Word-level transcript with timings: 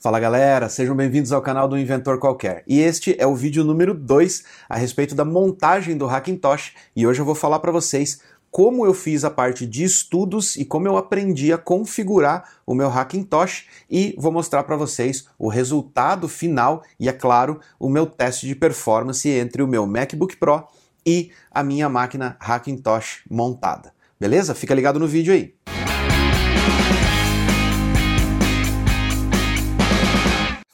Fala 0.00 0.20
galera, 0.20 0.68
sejam 0.68 0.94
bem-vindos 0.94 1.32
ao 1.32 1.42
canal 1.42 1.66
do 1.66 1.76
Inventor 1.76 2.20
Qualquer. 2.20 2.62
E 2.68 2.78
este 2.78 3.16
é 3.18 3.26
o 3.26 3.34
vídeo 3.34 3.64
número 3.64 3.92
2 3.92 4.44
a 4.68 4.76
respeito 4.76 5.12
da 5.12 5.24
montagem 5.24 5.96
do 5.96 6.06
Hackintosh 6.06 6.72
e 6.94 7.04
hoje 7.04 7.20
eu 7.20 7.24
vou 7.24 7.34
falar 7.34 7.58
para 7.58 7.72
vocês 7.72 8.20
como 8.48 8.86
eu 8.86 8.94
fiz 8.94 9.24
a 9.24 9.30
parte 9.30 9.66
de 9.66 9.82
estudos 9.82 10.54
e 10.54 10.64
como 10.64 10.86
eu 10.86 10.96
aprendi 10.96 11.52
a 11.52 11.58
configurar 11.58 12.48
o 12.64 12.76
meu 12.76 12.88
Hackintosh 12.88 13.66
e 13.90 14.14
vou 14.16 14.30
mostrar 14.30 14.62
para 14.62 14.76
vocês 14.76 15.26
o 15.36 15.48
resultado 15.48 16.28
final 16.28 16.84
e, 17.00 17.08
é 17.08 17.12
claro, 17.12 17.58
o 17.76 17.88
meu 17.88 18.06
teste 18.06 18.46
de 18.46 18.54
performance 18.54 19.28
entre 19.28 19.64
o 19.64 19.66
meu 19.66 19.84
MacBook 19.84 20.36
Pro 20.36 20.62
e 21.04 21.32
a 21.50 21.64
minha 21.64 21.88
máquina 21.88 22.36
Hackintosh 22.38 23.24
montada. 23.28 23.92
Beleza? 24.20 24.54
Fica 24.54 24.76
ligado 24.76 25.00
no 25.00 25.08
vídeo 25.08 25.34
aí. 25.34 25.57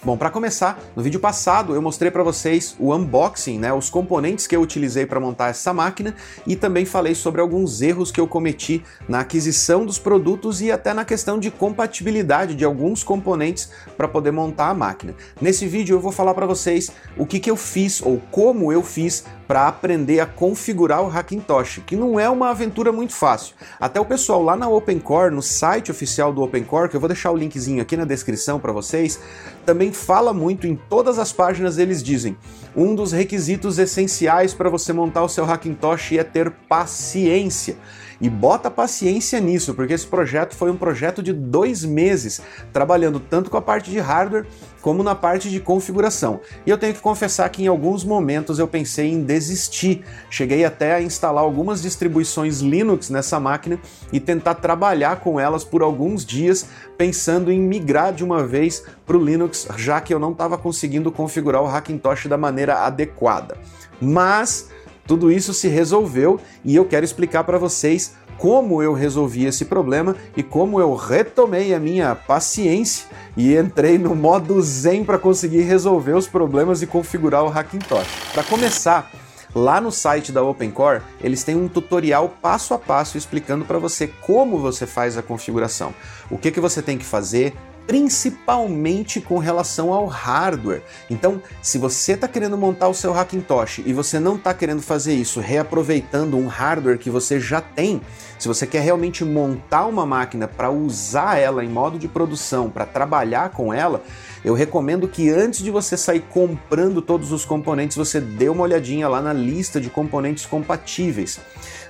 Bom, 0.04 0.18
para 0.18 0.28
começar, 0.28 0.78
no 0.94 1.02
vídeo 1.02 1.18
passado 1.18 1.74
eu 1.74 1.80
mostrei 1.80 2.10
para 2.10 2.22
vocês 2.22 2.76
o 2.78 2.94
unboxing, 2.94 3.58
né, 3.58 3.72
os 3.72 3.88
componentes 3.88 4.46
que 4.46 4.54
eu 4.54 4.60
utilizei 4.60 5.06
para 5.06 5.18
montar 5.18 5.48
essa 5.48 5.72
máquina 5.72 6.14
e 6.46 6.54
também 6.54 6.84
falei 6.84 7.14
sobre 7.14 7.40
alguns 7.40 7.80
erros 7.80 8.12
que 8.12 8.20
eu 8.20 8.28
cometi 8.28 8.84
na 9.08 9.20
aquisição 9.20 9.86
dos 9.86 9.98
produtos 9.98 10.60
e 10.60 10.70
até 10.70 10.92
na 10.92 11.06
questão 11.06 11.38
de 11.38 11.50
compatibilidade 11.50 12.54
de 12.54 12.66
alguns 12.66 13.02
componentes 13.02 13.70
para 13.96 14.06
poder 14.06 14.30
montar 14.30 14.68
a 14.68 14.74
máquina. 14.74 15.14
Nesse 15.40 15.66
vídeo 15.66 15.96
eu 15.96 16.00
vou 16.00 16.12
falar 16.12 16.34
para 16.34 16.44
vocês 16.44 16.92
o 17.16 17.24
que, 17.24 17.40
que 17.40 17.50
eu 17.50 17.56
fiz 17.56 18.02
ou 18.02 18.20
como 18.30 18.70
eu 18.70 18.82
fiz 18.82 19.24
para 19.46 19.68
aprender 19.68 20.20
a 20.20 20.26
configurar 20.26 21.02
o 21.02 21.08
Hackintosh, 21.08 21.80
que 21.86 21.96
não 21.96 22.18
é 22.18 22.28
uma 22.28 22.50
aventura 22.50 22.90
muito 22.90 23.12
fácil. 23.12 23.54
Até 23.78 24.00
o 24.00 24.04
pessoal 24.04 24.42
lá 24.42 24.56
na 24.56 24.68
OpenCore, 24.68 25.34
no 25.34 25.42
site 25.42 25.90
oficial 25.90 26.32
do 26.32 26.42
OpenCore, 26.42 26.88
que 26.88 26.96
eu 26.96 27.00
vou 27.00 27.08
deixar 27.08 27.30
o 27.30 27.36
linkzinho 27.36 27.82
aqui 27.82 27.96
na 27.96 28.04
descrição 28.04 28.58
para 28.58 28.72
vocês, 28.72 29.20
também 29.64 29.92
fala 29.92 30.32
muito 30.32 30.66
em 30.66 30.76
todas 30.76 31.18
as 31.18 31.32
páginas 31.32 31.78
eles 31.78 32.02
dizem: 32.02 32.36
um 32.74 32.94
dos 32.94 33.12
requisitos 33.12 33.78
essenciais 33.78 34.54
para 34.54 34.70
você 34.70 34.92
montar 34.92 35.22
o 35.22 35.28
seu 35.28 35.44
Hackintosh 35.44 36.12
é 36.12 36.24
ter 36.24 36.50
paciência. 36.50 37.76
E 38.24 38.30
bota 38.30 38.70
paciência 38.70 39.38
nisso, 39.38 39.74
porque 39.74 39.92
esse 39.92 40.06
projeto 40.06 40.56
foi 40.56 40.70
um 40.70 40.78
projeto 40.78 41.22
de 41.22 41.30
dois 41.30 41.84
meses, 41.84 42.40
trabalhando 42.72 43.20
tanto 43.20 43.50
com 43.50 43.58
a 43.58 43.60
parte 43.60 43.90
de 43.90 43.98
hardware 43.98 44.46
como 44.80 45.02
na 45.02 45.14
parte 45.14 45.50
de 45.50 45.60
configuração. 45.60 46.40
E 46.64 46.70
eu 46.70 46.78
tenho 46.78 46.94
que 46.94 47.02
confessar 47.02 47.46
que 47.50 47.62
em 47.62 47.66
alguns 47.66 48.02
momentos 48.02 48.58
eu 48.58 48.66
pensei 48.66 49.10
em 49.10 49.22
desistir. 49.22 50.06
Cheguei 50.30 50.64
até 50.64 50.94
a 50.94 51.02
instalar 51.02 51.44
algumas 51.44 51.82
distribuições 51.82 52.60
Linux 52.60 53.10
nessa 53.10 53.38
máquina 53.38 53.78
e 54.10 54.18
tentar 54.18 54.54
trabalhar 54.54 55.20
com 55.20 55.38
elas 55.38 55.62
por 55.62 55.82
alguns 55.82 56.24
dias, 56.24 56.66
pensando 56.96 57.52
em 57.52 57.60
migrar 57.60 58.14
de 58.14 58.24
uma 58.24 58.46
vez 58.46 58.84
para 59.04 59.18
o 59.18 59.22
Linux, 59.22 59.68
já 59.76 60.00
que 60.00 60.14
eu 60.14 60.18
não 60.18 60.32
estava 60.32 60.56
conseguindo 60.56 61.12
configurar 61.12 61.62
o 61.62 61.66
Hackintosh 61.66 62.26
da 62.26 62.38
maneira 62.38 62.86
adequada. 62.86 63.58
Mas 64.00 64.70
tudo 65.06 65.30
isso 65.30 65.52
se 65.52 65.68
resolveu 65.68 66.40
e 66.64 66.74
eu 66.74 66.84
quero 66.84 67.04
explicar 67.04 67.44
para 67.44 67.58
vocês 67.58 68.14
como 68.38 68.82
eu 68.82 68.92
resolvi 68.92 69.44
esse 69.44 69.64
problema 69.64 70.16
e 70.36 70.42
como 70.42 70.80
eu 70.80 70.94
retomei 70.94 71.74
a 71.74 71.80
minha 71.80 72.14
paciência 72.14 73.06
e 73.36 73.56
entrei 73.56 73.98
no 73.98 74.14
modo 74.14 74.60
zen 74.60 75.04
para 75.04 75.18
conseguir 75.18 75.62
resolver 75.62 76.12
os 76.12 76.26
problemas 76.26 76.82
e 76.82 76.86
configurar 76.86 77.44
o 77.44 77.48
Hackintosh. 77.48 78.08
Para 78.32 78.42
começar, 78.42 79.10
lá 79.54 79.80
no 79.80 79.92
site 79.92 80.32
da 80.32 80.42
OpenCore, 80.42 81.02
eles 81.20 81.44
têm 81.44 81.54
um 81.54 81.68
tutorial 81.68 82.28
passo 82.42 82.74
a 82.74 82.78
passo 82.78 83.16
explicando 83.16 83.64
para 83.64 83.78
você 83.78 84.08
como 84.22 84.58
você 84.58 84.86
faz 84.86 85.16
a 85.16 85.22
configuração. 85.22 85.94
O 86.30 86.36
que, 86.36 86.50
que 86.50 86.60
você 86.60 86.82
tem 86.82 86.98
que 86.98 87.04
fazer, 87.04 87.54
principalmente 87.86 89.20
com 89.20 89.38
relação 89.38 89.92
ao 89.92 90.06
hardware. 90.06 90.82
Então, 91.10 91.42
se 91.62 91.78
você 91.78 92.12
está 92.12 92.26
querendo 92.26 92.56
montar 92.56 92.88
o 92.88 92.94
seu 92.94 93.12
Hackintosh 93.12 93.82
e 93.84 93.92
você 93.92 94.18
não 94.18 94.36
está 94.36 94.54
querendo 94.54 94.82
fazer 94.82 95.14
isso 95.14 95.40
reaproveitando 95.40 96.36
um 96.36 96.46
hardware 96.46 96.98
que 96.98 97.10
você 97.10 97.38
já 97.38 97.60
tem, 97.60 98.00
se 98.38 98.48
você 98.48 98.66
quer 98.66 98.80
realmente 98.80 99.24
montar 99.24 99.86
uma 99.86 100.04
máquina 100.04 100.48
para 100.48 100.70
usar 100.70 101.38
ela 101.38 101.64
em 101.64 101.68
modo 101.68 101.98
de 101.98 102.08
produção, 102.08 102.70
para 102.70 102.86
trabalhar 102.86 103.50
com 103.50 103.72
ela, 103.72 104.02
eu 104.44 104.52
recomendo 104.52 105.08
que 105.08 105.30
antes 105.30 105.62
de 105.62 105.70
você 105.70 105.96
sair 105.96 106.20
comprando 106.20 107.00
todos 107.00 107.32
os 107.32 107.44
componentes, 107.44 107.96
você 107.96 108.20
dê 108.20 108.48
uma 108.48 108.62
olhadinha 108.62 109.08
lá 109.08 109.22
na 109.22 109.32
lista 109.32 109.80
de 109.80 109.88
componentes 109.88 110.44
compatíveis, 110.44 111.40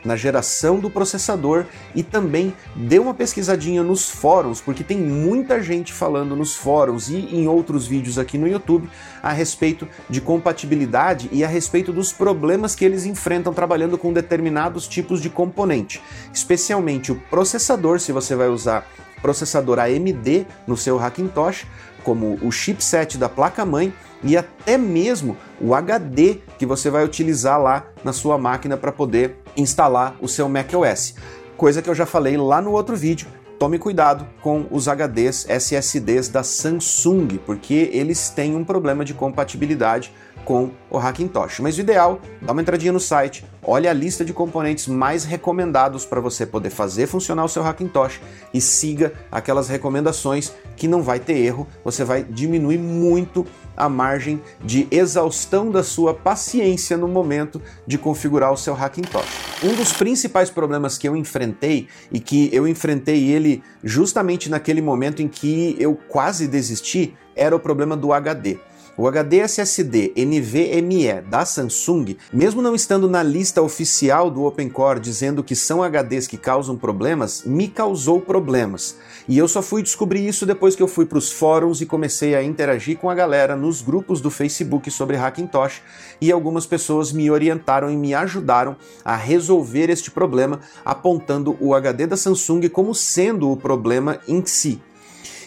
na 0.04 0.16
geração 0.16 0.78
do 0.78 0.90
processador 0.90 1.64
e 1.94 2.02
também 2.02 2.54
dê 2.76 2.98
uma 2.98 3.14
pesquisadinha 3.14 3.82
nos 3.82 4.08
fóruns, 4.10 4.60
porque 4.60 4.84
tem 4.84 4.98
muita 4.98 5.62
gente 5.62 5.92
falando 5.92 6.36
nos 6.36 6.54
fóruns 6.54 7.08
e 7.08 7.16
em 7.16 7.48
outros 7.48 7.86
vídeos 7.86 8.18
aqui 8.18 8.36
no 8.36 8.46
YouTube 8.46 8.88
a 9.22 9.32
respeito 9.32 9.88
de 10.08 10.20
compatibilidade 10.20 11.28
e 11.32 11.42
a 11.42 11.48
respeito 11.48 11.92
dos 11.92 12.12
problemas 12.12 12.74
que 12.74 12.84
eles 12.84 13.06
enfrentam 13.06 13.54
trabalhando 13.54 13.96
com 13.96 14.12
determinados 14.12 14.86
tipos 14.86 15.20
de 15.20 15.30
componente, 15.30 16.02
especialmente 16.32 17.10
o 17.10 17.16
processador, 17.30 18.00
se 18.00 18.12
você 18.12 18.34
vai 18.34 18.48
usar 18.48 18.86
processador 19.22 19.78
AMD 19.78 20.46
no 20.66 20.76
seu 20.76 20.98
Hackintosh, 20.98 21.66
como 22.02 22.38
o 22.42 22.52
chipset 22.52 23.16
da 23.16 23.26
placa-mãe 23.26 23.90
e 24.24 24.36
até 24.36 24.76
mesmo 24.76 25.36
o 25.60 25.74
HD 25.74 26.38
que 26.58 26.66
você 26.66 26.90
vai 26.90 27.04
utilizar 27.04 27.60
lá 27.60 27.86
na 28.02 28.12
sua 28.12 28.38
máquina 28.38 28.76
para 28.76 28.90
poder 28.90 29.36
instalar 29.56 30.16
o 30.20 30.26
seu 30.26 30.48
macOS. 30.48 31.14
Coisa 31.56 31.80
que 31.80 31.88
eu 31.88 31.94
já 31.94 32.06
falei 32.06 32.36
lá 32.36 32.60
no 32.60 32.72
outro 32.72 32.96
vídeo. 32.96 33.28
Tome 33.58 33.78
cuidado 33.78 34.26
com 34.42 34.66
os 34.70 34.88
HDs 34.88 35.46
SSDs 35.48 36.28
da 36.28 36.42
Samsung, 36.42 37.38
porque 37.46 37.88
eles 37.92 38.28
têm 38.28 38.56
um 38.56 38.64
problema 38.64 39.04
de 39.04 39.14
compatibilidade 39.14 40.12
com 40.44 40.70
o 40.90 40.98
Hackintosh. 40.98 41.60
Mas 41.60 41.78
o 41.78 41.80
ideal, 41.80 42.20
dá 42.42 42.52
uma 42.52 42.60
entradinha 42.60 42.92
no 42.92 43.00
site, 43.00 43.44
olha 43.62 43.90
a 43.90 43.94
lista 43.94 44.24
de 44.24 44.32
componentes 44.32 44.88
mais 44.88 45.24
recomendados 45.24 46.04
para 46.04 46.20
você 46.20 46.44
poder 46.44 46.70
fazer 46.70 47.06
funcionar 47.06 47.44
o 47.44 47.48
seu 47.48 47.62
Hackintosh 47.62 48.20
e 48.52 48.60
siga 48.60 49.12
aquelas 49.30 49.68
recomendações 49.68 50.52
que 50.76 50.88
não 50.88 51.02
vai 51.02 51.18
ter 51.18 51.38
erro, 51.38 51.66
você 51.84 52.04
vai 52.04 52.24
diminuir 52.24 52.78
muito 52.78 53.46
a 53.76 53.88
margem 53.88 54.40
de 54.62 54.86
exaustão 54.90 55.70
da 55.70 55.82
sua 55.82 56.14
paciência 56.14 56.96
no 56.96 57.08
momento 57.08 57.60
de 57.86 57.98
configurar 57.98 58.52
o 58.52 58.56
seu 58.56 58.74
Hackintosh. 58.74 59.62
Um 59.62 59.74
dos 59.74 59.92
principais 59.92 60.50
problemas 60.50 60.98
que 60.98 61.08
eu 61.08 61.16
enfrentei 61.16 61.88
e 62.12 62.20
que 62.20 62.48
eu 62.52 62.66
enfrentei 62.68 63.30
ele 63.30 63.62
justamente 63.82 64.50
naquele 64.50 64.82
momento 64.82 65.22
em 65.22 65.28
que 65.28 65.76
eu 65.78 65.94
quase 65.94 66.46
desisti 66.46 67.14
era 67.36 67.54
o 67.54 67.60
problema 67.60 67.96
do 67.96 68.12
HD. 68.12 68.58
O 68.96 69.08
HD 69.08 69.38
SSD 69.38 70.12
NVMe 70.16 71.20
da 71.28 71.44
Samsung, 71.44 72.16
mesmo 72.32 72.62
não 72.62 72.76
estando 72.76 73.10
na 73.10 73.24
lista 73.24 73.60
oficial 73.60 74.30
do 74.30 74.44
OpenCore 74.44 75.00
dizendo 75.00 75.42
que 75.42 75.56
são 75.56 75.82
HDs 75.82 76.28
que 76.28 76.36
causam 76.36 76.76
problemas, 76.76 77.42
me 77.44 77.66
causou 77.66 78.20
problemas. 78.20 78.96
E 79.28 79.36
eu 79.36 79.48
só 79.48 79.60
fui 79.62 79.82
descobrir 79.82 80.24
isso 80.24 80.46
depois 80.46 80.76
que 80.76 80.82
eu 80.82 80.86
fui 80.86 81.06
para 81.06 81.18
os 81.18 81.32
fóruns 81.32 81.80
e 81.80 81.86
comecei 81.86 82.36
a 82.36 82.42
interagir 82.44 82.96
com 82.96 83.10
a 83.10 83.16
galera 83.16 83.56
nos 83.56 83.82
grupos 83.82 84.20
do 84.20 84.30
Facebook 84.30 84.88
sobre 84.92 85.16
Hackintosh 85.16 85.82
e 86.20 86.30
algumas 86.30 86.64
pessoas 86.64 87.10
me 87.10 87.28
orientaram 87.32 87.90
e 87.90 87.96
me 87.96 88.14
ajudaram 88.14 88.76
a 89.04 89.16
resolver 89.16 89.90
este 89.90 90.08
problema, 90.08 90.60
apontando 90.84 91.56
o 91.58 91.74
HD 91.74 92.06
da 92.06 92.16
Samsung 92.16 92.68
como 92.68 92.94
sendo 92.94 93.50
o 93.50 93.56
problema 93.56 94.20
em 94.28 94.46
si. 94.46 94.80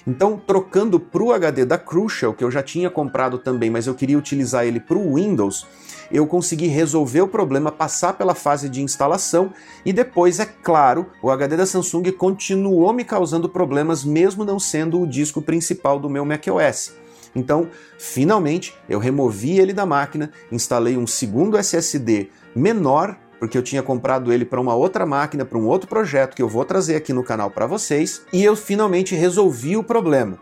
Então, 0.07 0.37
trocando 0.37 1.01
para 1.01 1.21
o 1.21 1.33
HD 1.33 1.65
da 1.65 1.77
Crucial, 1.77 2.33
que 2.33 2.41
eu 2.41 2.49
já 2.49 2.63
tinha 2.63 2.89
comprado 2.89 3.37
também, 3.37 3.69
mas 3.69 3.87
eu 3.87 3.93
queria 3.93 4.17
utilizar 4.17 4.65
ele 4.65 4.79
para 4.79 4.97
o 4.97 5.15
Windows, 5.15 5.67
eu 6.09 6.25
consegui 6.25 6.67
resolver 6.67 7.19
o 7.19 7.27
problema, 7.27 7.73
passar 7.73 8.13
pela 8.13 8.33
fase 8.33 8.69
de 8.69 8.81
instalação 8.81 9.51
e 9.85 9.91
depois, 9.91 10.39
é 10.39 10.45
claro, 10.45 11.07
o 11.21 11.29
HD 11.29 11.57
da 11.57 11.65
Samsung 11.65 12.09
continuou 12.13 12.93
me 12.93 13.03
causando 13.03 13.49
problemas, 13.49 14.05
mesmo 14.05 14.45
não 14.45 14.57
sendo 14.59 15.01
o 15.01 15.07
disco 15.07 15.41
principal 15.41 15.99
do 15.99 16.09
meu 16.09 16.23
macOS. 16.23 16.93
Então, 17.35 17.69
finalmente, 17.99 18.73
eu 18.87 18.99
removi 18.99 19.59
ele 19.59 19.73
da 19.73 19.85
máquina, 19.85 20.31
instalei 20.49 20.95
um 20.95 21.05
segundo 21.05 21.57
SSD 21.57 22.29
menor 22.55 23.17
porque 23.39 23.57
eu 23.57 23.63
tinha 23.63 23.83
comprado 23.83 24.31
ele 24.31 24.45
para 24.45 24.61
uma 24.61 24.75
outra 24.75 25.05
máquina, 25.05 25.45
para 25.45 25.57
um 25.57 25.67
outro 25.67 25.87
projeto 25.87 26.35
que 26.35 26.41
eu 26.41 26.49
vou 26.49 26.65
trazer 26.65 26.95
aqui 26.95 27.13
no 27.13 27.23
canal 27.23 27.51
para 27.51 27.67
vocês, 27.67 28.21
e 28.31 28.43
eu 28.43 28.55
finalmente 28.55 29.15
resolvi 29.15 29.77
o 29.77 29.83
problema. 29.83 30.37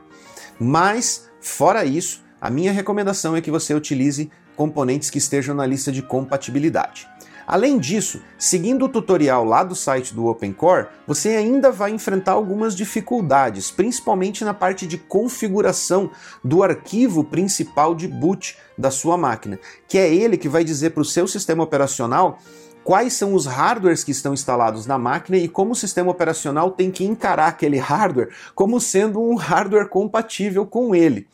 Mas, 0.60 1.30
fora 1.42 1.86
isso, 1.86 2.24
a 2.40 2.50
minha 2.50 2.72
recomendação 2.72 3.36
é 3.36 3.42
que 3.42 3.52
você 3.52 3.74
utilize 3.74 4.30
componentes 4.56 5.10
que 5.10 5.18
estejam 5.18 5.54
na 5.54 5.66
lista 5.66 5.92
de 5.92 6.02
compatibilidade. 6.02 7.08
Além 7.48 7.78
disso, 7.78 8.22
seguindo 8.40 8.86
o 8.86 8.90
tutorial 8.90 9.46
lá 9.46 9.64
do 9.64 9.76
site 9.76 10.16
do 10.16 10.26
OpenCore, 10.26 10.88
você 11.06 11.30
ainda 11.30 11.72
vai 11.72 11.92
enfrentar 11.92 12.32
algumas 12.32 12.76
dificuldades, 12.76 13.70
principalmente 13.70 14.44
na 14.44 14.54
parte 14.54 14.88
de 14.88 14.98
configuração 14.98 16.10
do 16.44 16.64
arquivo 16.64 17.24
principal 17.24 17.94
de 17.94 18.08
boot 18.08 18.58
da 18.76 18.90
sua 18.90 19.16
máquina, 19.16 19.60
que 19.88 19.98
é 19.98 20.12
ele 20.12 20.38
que 20.38 20.50
vai 20.50 20.64
dizer 20.64 20.92
para 20.92 21.02
o 21.02 21.06
seu 21.06 21.28
sistema 21.28 21.64
operacional 21.64 22.40
quais 22.86 23.14
são 23.14 23.34
os 23.34 23.48
hardwares 23.48 24.04
que 24.04 24.12
estão 24.12 24.32
instalados 24.32 24.86
na 24.86 24.96
máquina 24.96 25.38
e 25.38 25.48
como 25.48 25.72
o 25.72 25.76
sistema 25.76 26.12
operacional 26.12 26.70
tem 26.70 26.92
que 26.92 27.04
encarar 27.04 27.48
aquele 27.48 27.80
hardware 27.80 28.30
como 28.54 28.80
sendo 28.80 29.20
um 29.20 29.34
hardware 29.36 29.90
compatível 29.90 30.68
com 30.68 30.94
ele. 30.94 31.28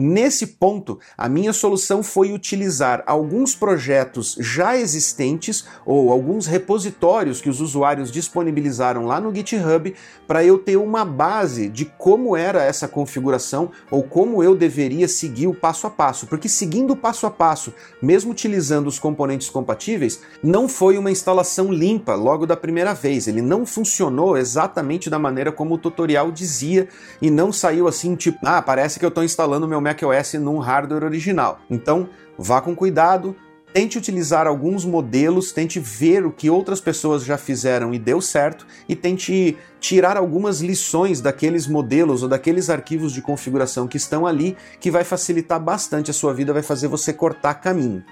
Nesse 0.00 0.46
ponto, 0.46 1.00
a 1.16 1.28
minha 1.28 1.52
solução 1.52 2.04
foi 2.04 2.32
utilizar 2.32 3.02
alguns 3.04 3.56
projetos 3.56 4.36
já 4.38 4.76
existentes 4.76 5.64
ou 5.84 6.12
alguns 6.12 6.46
repositórios 6.46 7.40
que 7.40 7.50
os 7.50 7.60
usuários 7.60 8.12
disponibilizaram 8.12 9.06
lá 9.06 9.20
no 9.20 9.34
GitHub 9.34 9.92
para 10.24 10.44
eu 10.44 10.56
ter 10.56 10.76
uma 10.76 11.04
base 11.04 11.68
de 11.68 11.84
como 11.84 12.36
era 12.36 12.62
essa 12.62 12.86
configuração 12.86 13.72
ou 13.90 14.04
como 14.04 14.40
eu 14.40 14.54
deveria 14.54 15.08
seguir 15.08 15.48
o 15.48 15.54
passo 15.54 15.88
a 15.88 15.90
passo. 15.90 16.28
Porque 16.28 16.48
seguindo 16.48 16.92
o 16.92 16.96
passo 16.96 17.26
a 17.26 17.30
passo, 17.30 17.74
mesmo 18.00 18.30
utilizando 18.30 18.86
os 18.86 19.00
componentes 19.00 19.50
compatíveis, 19.50 20.20
não 20.40 20.68
foi 20.68 20.96
uma 20.96 21.10
instalação 21.10 21.72
limpa 21.72 22.14
logo 22.14 22.46
da 22.46 22.56
primeira 22.56 22.94
vez. 22.94 23.26
Ele 23.26 23.42
não 23.42 23.66
funcionou 23.66 24.38
exatamente 24.38 25.10
da 25.10 25.18
maneira 25.18 25.50
como 25.50 25.74
o 25.74 25.78
tutorial 25.78 26.30
dizia 26.30 26.86
e 27.20 27.32
não 27.32 27.50
saiu 27.50 27.88
assim 27.88 28.14
tipo, 28.14 28.38
ah, 28.44 28.62
parece 28.62 29.00
que 29.00 29.04
eu 29.04 29.08
estou 29.08 29.24
instalando 29.24 29.66
meu 29.66 29.87
macOS 29.88 30.34
num 30.34 30.58
hardware 30.58 31.04
original. 31.04 31.60
Então, 31.70 32.08
vá 32.36 32.60
com 32.60 32.74
cuidado, 32.74 33.34
tente 33.72 33.98
utilizar 33.98 34.46
alguns 34.46 34.84
modelos, 34.84 35.52
tente 35.52 35.80
ver 35.80 36.24
o 36.26 36.32
que 36.32 36.50
outras 36.50 36.80
pessoas 36.80 37.24
já 37.24 37.38
fizeram 37.38 37.94
e 37.94 37.98
deu 37.98 38.20
certo, 38.20 38.66
e 38.88 38.94
tente 38.94 39.56
tirar 39.80 40.16
algumas 40.16 40.60
lições 40.60 41.20
daqueles 41.20 41.66
modelos 41.66 42.22
ou 42.22 42.28
daqueles 42.28 42.70
arquivos 42.70 43.12
de 43.12 43.22
configuração 43.22 43.86
que 43.86 43.96
estão 43.96 44.26
ali, 44.26 44.56
que 44.80 44.90
vai 44.90 45.04
facilitar 45.04 45.60
bastante 45.60 46.10
a 46.10 46.14
sua 46.14 46.34
vida, 46.34 46.52
vai 46.52 46.62
fazer 46.62 46.88
você 46.88 47.12
cortar 47.12 47.54
caminho. 47.54 48.04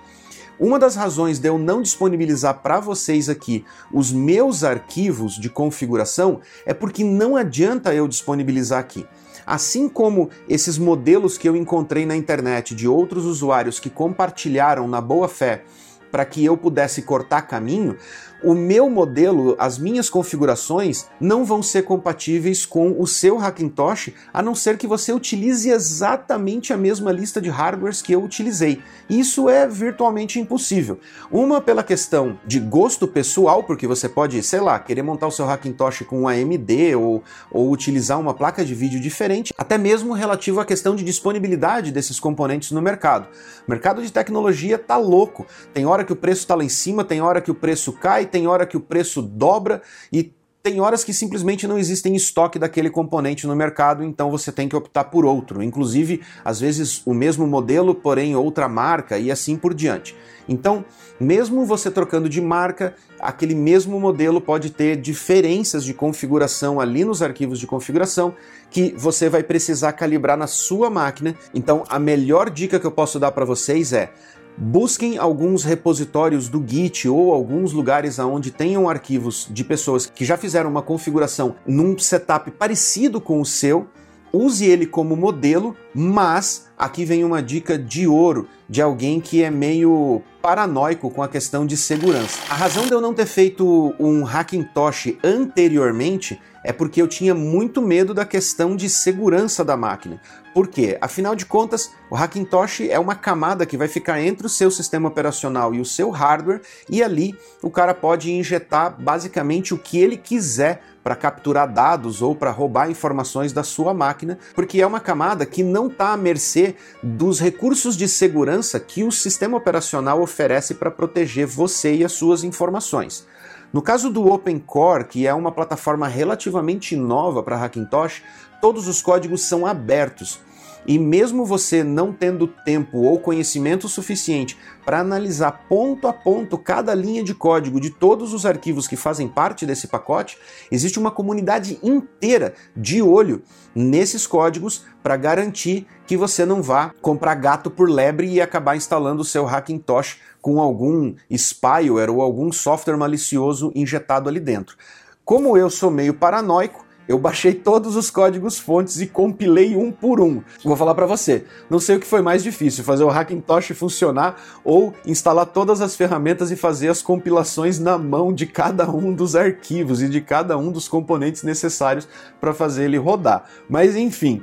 Uma 0.59 0.79
das 0.79 0.97
razões 0.97 1.39
de 1.39 1.49
eu 1.49 1.59
não 1.59 1.83
disponibilizar 1.83 2.63
para 2.63 2.81
vocês 2.81 3.29
aqui 3.29 3.63
os 3.93 4.11
meus 4.11 4.65
arquivos 4.65 5.35
de 5.35 5.51
configuração 5.51 6.41
é 6.65 6.73
porque 6.73 7.05
não 7.05 7.37
adianta 7.37 7.95
eu 7.95 8.09
disponibilizar 8.09 8.79
aqui. 8.79 9.07
Assim 9.47 9.89
como 9.89 10.29
esses 10.49 10.77
modelos 10.77 11.39
que 11.39 11.49
eu 11.49 11.55
encontrei 11.55 12.05
na 12.05 12.17
internet 12.17 12.75
de 12.75 12.89
outros 12.89 13.25
usuários 13.25 13.79
que 13.79 13.89
compartilharam 13.89 14.89
na 14.89 15.01
boa 15.01 15.29
fé 15.29 15.63
para 16.11 16.25
que 16.25 16.45
eu 16.45 16.57
pudesse 16.57 17.03
cortar 17.03 17.43
caminho, 17.43 17.97
o 18.43 18.55
meu 18.55 18.91
modelo, 18.91 19.57
as 19.59 19.79
minhas 19.79 20.11
configurações 20.11 21.07
não 21.21 21.45
vão 21.45 21.63
ser 21.63 21.83
compatíveis 21.83 22.67
com 22.67 23.01
o 23.01 23.07
seu 23.07 23.39
Hackintosh, 23.39 24.11
a 24.33 24.43
não 24.43 24.55
ser 24.55 24.77
que 24.77 24.87
você 24.87 25.13
utilize 25.13 25.71
exatamente 25.71 26.73
a 26.73 26.77
mesma 26.77 27.11
lista 27.13 27.41
de 27.41 27.49
hardwares 27.49 28.03
que 28.03 28.13
eu 28.13 28.23
utilizei. 28.23 28.83
Isso 29.09 29.49
é 29.49 29.67
virtualmente 29.67 30.39
impossível. 30.39 30.99
Uma 31.31 31.61
pela 31.61 31.83
questão 31.83 32.39
de 32.47 32.61
gosto 32.61 33.09
pessoal, 33.09 33.63
porque 33.63 33.87
você 33.87 34.09
pode, 34.09 34.43
sei 34.43 34.61
lá, 34.61 34.79
querer 34.79 35.03
montar 35.03 35.27
o 35.27 35.31
seu 35.31 35.49
Hackintosh 35.49 36.05
com 36.07 36.23
um 36.23 36.29
AMD 36.29 36.95
ou, 36.97 37.23
ou 37.51 37.71
utilizar 37.71 38.21
uma 38.21 38.35
placa 38.35 38.65
de 38.65 38.75
vídeo 38.75 39.01
diferente, 39.01 39.55
até 39.57 39.79
mesmo 39.79 40.13
relativo 40.13 40.61
à 40.61 40.65
questão 40.65 40.95
de 40.95 41.05
disponibilidade 41.05 41.93
desses 41.93 42.21
componentes 42.21 42.71
no 42.71 42.83
mercado. 42.83 43.29
O 43.67 43.71
mercado 43.71 44.03
de 44.03 44.13
tecnologia 44.13 44.79
tá 44.79 44.97
louco. 44.97 45.47
Tem 45.73 45.87
hora 45.87 46.05
que 46.05 46.13
o 46.13 46.17
preço 46.17 46.43
está 46.43 46.55
lá 46.55 46.65
em 46.65 46.69
cima, 46.69 47.05
tem 47.05 47.21
hora 47.21 47.41
que 47.41 47.51
o 47.51 47.55
preço 47.55 47.93
tem 48.27 48.47
hora 48.47 48.67
que 48.67 48.77
o 48.77 48.81
preço 48.81 49.23
dobra 49.23 49.83
e 50.13 50.33
tem 50.67 50.81
horas 50.81 51.05
que 51.05 51.15
simplesmente 51.15 51.65
não 51.65 51.79
existem 51.79 52.17
estoque 52.17 52.59
daquele 52.59 52.91
componente 52.91 53.47
no 53.47 53.55
mercado, 53.55 54.03
então 54.03 54.33
você 54.33 54.51
tem 54.51 54.69
que 54.69 54.75
optar 54.75 55.05
por 55.05 55.25
outro. 55.25 55.63
Inclusive, 55.63 56.23
às 56.45 56.59
vezes 56.59 57.03
o 57.07 57.15
mesmo 57.15 57.47
modelo, 57.47 57.95
porém 57.95 58.35
outra 58.35 58.69
marca 58.69 59.17
e 59.17 59.31
assim 59.31 59.57
por 59.57 59.73
diante. 59.73 60.17
Então, 60.49 60.85
mesmo 61.21 61.65
você 61.65 61.89
trocando 61.89 62.29
de 62.29 62.41
marca, 62.41 62.97
aquele 63.21 63.55
mesmo 63.55 64.01
modelo 64.01 64.41
pode 64.41 64.71
ter 64.71 64.97
diferenças 64.97 65.85
de 65.85 65.95
configuração 65.95 66.81
ali 66.81 67.05
nos 67.05 67.23
arquivos 67.23 67.61
de 67.61 67.67
configuração 67.69 68.35
que 68.69 68.93
você 68.97 69.29
vai 69.29 69.45
precisar 69.45 69.93
calibrar 69.93 70.37
na 70.37 70.49
sua 70.49 70.91
máquina. 70.91 71.37
Então, 71.55 71.85
a 71.89 71.99
melhor 72.01 72.51
dica 72.51 72.81
que 72.81 72.87
eu 72.87 72.91
posso 72.91 73.21
dar 73.21 73.31
para 73.31 73.45
vocês 73.45 73.93
é 73.93 74.13
Busquem 74.59 75.19
alguns 75.19 75.65
repositórios 75.65 76.49
do 76.49 76.65
Git 76.67 77.07
ou 77.09 77.31
alguns 77.31 77.75
lugares 77.75 78.19
onde 78.19 78.51
tenham 78.51 78.89
arquivos 78.89 79.47
de 79.51 79.63
pessoas 79.63 80.07
que 80.07 80.25
já 80.25 80.39
fizeram 80.39 80.71
uma 80.71 80.81
configuração 80.81 81.57
num 81.67 81.99
setup 81.99 82.51
parecido 82.53 83.21
com 83.21 83.39
o 83.39 83.45
seu. 83.45 83.87
Use 84.33 84.65
ele 84.65 84.87
como 84.87 85.15
modelo, 85.15 85.77
mas 85.95 86.69
aqui 86.77 87.05
vem 87.05 87.23
uma 87.23 87.43
dica 87.43 87.79
de 87.79 88.07
ouro 88.07 88.49
de 88.69 88.81
alguém 88.81 89.21
que 89.21 89.43
é 89.43 89.51
meio 89.51 90.23
paranoico 90.41 91.11
com 91.11 91.23
a 91.23 91.29
questão 91.29 91.67
de 91.67 91.77
segurança. 91.77 92.41
A 92.49 92.55
razão 92.55 92.87
de 92.87 92.93
eu 92.93 93.01
não 93.01 93.13
ter 93.13 93.27
feito 93.27 93.95
um 94.01 94.25
Hackintosh 94.25 95.15
anteriormente 95.23 96.41
é 96.67 96.73
porque 96.73 97.01
eu 97.01 97.07
tinha 97.07 97.33
muito 97.33 97.81
medo 97.81 98.13
da 98.13 98.25
questão 98.25 98.75
de 98.75 98.91
segurança 98.91 99.65
da 99.65 99.77
máquina. 99.77 100.21
Por 100.53 100.67
quê? 100.67 100.99
Afinal 101.01 101.37
de 101.37 101.47
contas, 101.47 101.93
o 102.11 102.17
Hackintosh 102.17 102.81
é 102.91 102.99
uma 102.99 103.15
camada 103.15 103.65
que 103.65 103.77
vai 103.77 103.87
ficar 103.87 104.21
entre 104.21 104.47
o 104.47 104.51
seu 104.51 104.69
sistema 104.69 105.09
operacional 105.09 105.73
e 105.73 105.81
o 105.81 105.85
seu 105.85 106.11
hardware, 106.11 106.61
e 106.91 107.05
ali 107.05 107.39
o 107.63 107.71
cara 107.71 107.95
pode 107.95 108.33
injetar 108.33 109.01
basicamente 109.01 109.73
o 109.73 109.79
que 109.79 109.97
ele 109.99 110.17
quiser 110.17 110.83
para 111.05 111.15
capturar 111.15 111.73
dados 111.73 112.21
ou 112.21 112.35
para 112.35 112.51
roubar 112.51 112.91
informações 112.91 113.53
da 113.53 113.63
sua 113.63 113.95
máquina, 113.95 114.37
porque 114.53 114.81
é 114.81 114.87
uma 114.87 114.99
camada 114.99 115.47
que 115.47 115.63
não 115.63 115.87
está 115.87 116.13
à 116.13 116.17
mercê 116.17 116.75
dos 117.01 117.39
recursos 117.39 117.97
de 117.97 118.09
segurança 118.09 118.81
que 118.81 119.05
o 119.05 119.13
sistema 119.13 119.57
operacional 119.57 120.21
oferece 120.21 120.75
para 120.75 120.91
proteger 120.91 121.47
você 121.47 121.95
e 121.95 122.05
as 122.05 122.11
suas 122.11 122.43
informações. 122.43 123.25
No 123.73 123.83
caso 123.83 124.11
do 124.11 124.27
OpenCore, 124.27 125.05
que 125.05 125.27
é 125.27 125.35
uma 125.35 125.53
plataforma 125.53 126.07
relativamente 126.07 126.97
nova 126.97 127.43
para 127.43 127.57
Hackintosh, 127.57 128.23
todos 128.61 128.89
os 128.89 129.03
códigos 129.03 129.43
são 129.43 129.67
abertos. 129.67 130.41
E 130.87 130.99
mesmo 130.99 131.45
você 131.45 131.85
não 131.85 132.13
tendo 132.13 132.47
tempo 132.47 132.99
ou 132.99 133.19
conhecimento 133.19 133.89
suficiente 133.89 134.57
para 134.85 135.01
analisar 135.01 135.67
ponto 135.69 136.07
a 136.07 136.13
ponto 136.13 136.57
cada 136.59 136.95
linha 136.95 137.23
de 137.23 137.35
código 137.35 137.81
de 137.81 137.91
todos 137.91 138.33
os 138.33 138.47
arquivos 138.47 138.87
que 138.87 138.97
fazem 138.97 139.29
parte 139.29 139.67
desse 139.67 139.89
pacote, 139.89 140.39
existe 140.71 140.99
uma 140.99 141.11
comunidade 141.11 141.79
inteira 141.83 142.55
de 142.77 143.03
olho 143.03 143.43
nesses 143.75 144.27
códigos 144.27 144.85
para 145.03 145.17
garantir 145.17 145.87
que 146.07 146.17
você 146.17 146.47
não 146.47 146.63
vá 146.63 146.93
comprar 147.03 147.35
gato 147.35 147.71
por 147.71 147.91
lebre 147.91 148.29
e 148.29 148.41
acabar 148.41 148.77
instalando 148.77 149.23
o 149.23 149.25
seu 149.25 149.47
Hackintosh 149.47 150.19
com 150.41 150.61
algum 150.61 151.15
spyware 151.37 152.11
ou 152.11 152.23
algum 152.23 152.53
software 152.53 152.97
malicioso 152.97 153.73
injetado 153.75 154.29
ali 154.29 154.39
dentro. 154.39 154.77
Como 155.25 155.59
eu 155.59 155.69
sou 155.69 155.91
meio 155.91 156.15
paranoico, 156.15 156.86
eu 157.09 157.19
baixei 157.19 157.55
todos 157.55 157.97
os 157.97 158.11
códigos 158.11 158.59
fontes 158.59 159.01
e 159.01 159.07
compilei 159.07 159.77
um 159.77 159.93
por 159.93 160.21
um. 160.21 160.43
Vou 160.65 160.77
falar 160.77 160.95
para 160.95 161.07
você, 161.07 161.45
não 161.71 161.79
sei 161.79 161.97
o 161.97 162.01
que 162.01 162.07
foi 162.07 162.23
mais 162.23 162.43
difícil, 162.43 162.85
fazer 162.85 163.05
o 163.05 163.11
Hackintosh 163.11 163.73
funcionar 163.75 164.37
ou 164.65 164.95
instalar 165.05 165.47
todas 165.47 165.81
as 165.81 165.95
ferramentas 165.95 166.51
e 166.51 166.57
fazer 166.57 166.89
as 166.89 167.03
compilações 167.03 167.79
na 167.79 167.97
mão 167.97 168.33
de 168.33 168.47
cada 168.47 168.91
um 168.91 169.13
dos 169.13 169.37
arquivos 169.37 170.03
e 170.03 170.09
de 170.09 170.21
cada 170.21 170.59
um 170.59 170.71
dos 170.71 170.89
componentes 170.89 171.43
necessários 171.43 172.09
para 172.41 172.53
fazer 172.53 172.85
ele 172.85 172.97
rodar. 172.97 173.45
Mas 173.69 173.97
enfim, 173.97 174.43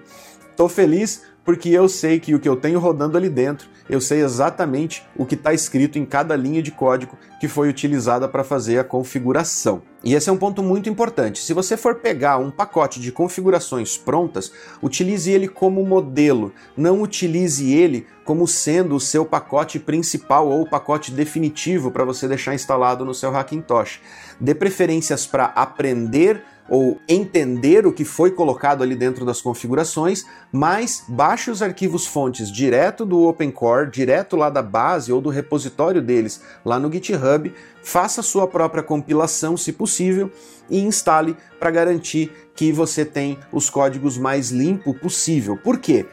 tô 0.56 0.70
feliz 0.70 1.33
porque 1.44 1.70
eu 1.70 1.90
sei 1.90 2.20
que 2.20 2.34
o 2.34 2.40
que 2.40 2.48
eu 2.48 2.56
tenho 2.56 2.80
rodando 2.80 3.18
ali 3.18 3.30
dentro, 3.30 3.68
eu 3.90 4.00
sei 4.00 4.22
exatamente 4.22 5.06
o 5.16 5.26
que 5.26 5.36
está 5.36 5.54
escrito 5.54 6.00
em 6.00 6.06
cada 6.06 6.36
linha 6.36 6.62
de 6.62 6.72
código 6.72 7.18
que 7.40 7.48
foi 7.48 7.68
utilizada 7.68 8.28
para 8.28 8.44
fazer 8.44 8.80
a 8.80 8.84
configuração. 8.84 9.82
E 10.04 10.14
esse 10.16 10.30
é 10.30 10.34
um 10.34 10.38
ponto 10.38 10.64
muito 10.64 10.90
importante. 10.90 11.40
Se 11.40 11.54
você 11.54 11.76
for 11.76 11.96
pegar 11.96 12.38
um 12.38 12.50
pacote 12.50 13.00
de 13.00 13.12
configurações 13.12 13.98
prontas, 13.98 14.52
utilize 14.82 15.30
ele 15.30 15.48
como 15.48 15.86
modelo, 15.86 16.54
não 16.78 17.02
utilize 17.02 17.72
ele 17.72 18.08
como 18.24 18.48
sendo 18.48 18.96
o 18.96 19.00
seu 19.00 19.26
pacote 19.26 19.80
principal 19.80 20.48
ou 20.48 20.62
o 20.62 20.70
pacote 20.70 21.12
definitivo 21.12 21.92
para 21.92 22.06
você 22.06 22.28
deixar 22.28 22.56
instalado 22.56 23.04
no 23.04 23.14
seu 23.14 23.36
Hackintosh. 23.36 24.00
Dê 24.40 24.56
preferências 24.56 25.26
para 25.26 25.46
aprender 25.46 26.44
ou 26.70 27.00
entender 27.08 27.86
o 27.86 27.92
que 27.92 28.06
foi 28.06 28.32
colocado 28.32 28.84
ali 28.84 28.96
dentro 28.96 29.26
das 29.26 29.42
configurações, 29.42 30.26
mas 30.52 31.04
baixe 31.08 31.52
os 31.52 31.62
arquivos 31.62 32.06
fontes 32.06 32.52
direto 32.52 33.06
do 33.06 33.28
OpenCore, 33.28 33.92
direto 33.92 34.36
lá 34.36 34.50
da 34.50 34.62
base 34.62 35.12
ou 35.12 35.20
do 35.20 35.30
repositório 35.30 36.02
deles 36.02 36.42
lá 36.64 36.80
no 36.80 36.92
GitHub, 36.92 37.54
faça 37.84 38.22
sua 38.22 38.48
própria 38.48 38.82
compilação, 38.82 39.58
se 39.58 39.74
possível, 39.74 40.32
e 40.70 40.80
instale 40.80 41.36
para 41.60 41.72
garantir 41.72 42.32
que 42.56 42.72
você 42.72 43.04
tem 43.04 43.38
os 43.52 43.70
códigos 43.70 44.18
mais 44.18 44.50
limpo 44.52 44.94
possível. 44.94 45.58
Por 45.58 45.80
quê? 45.80 46.06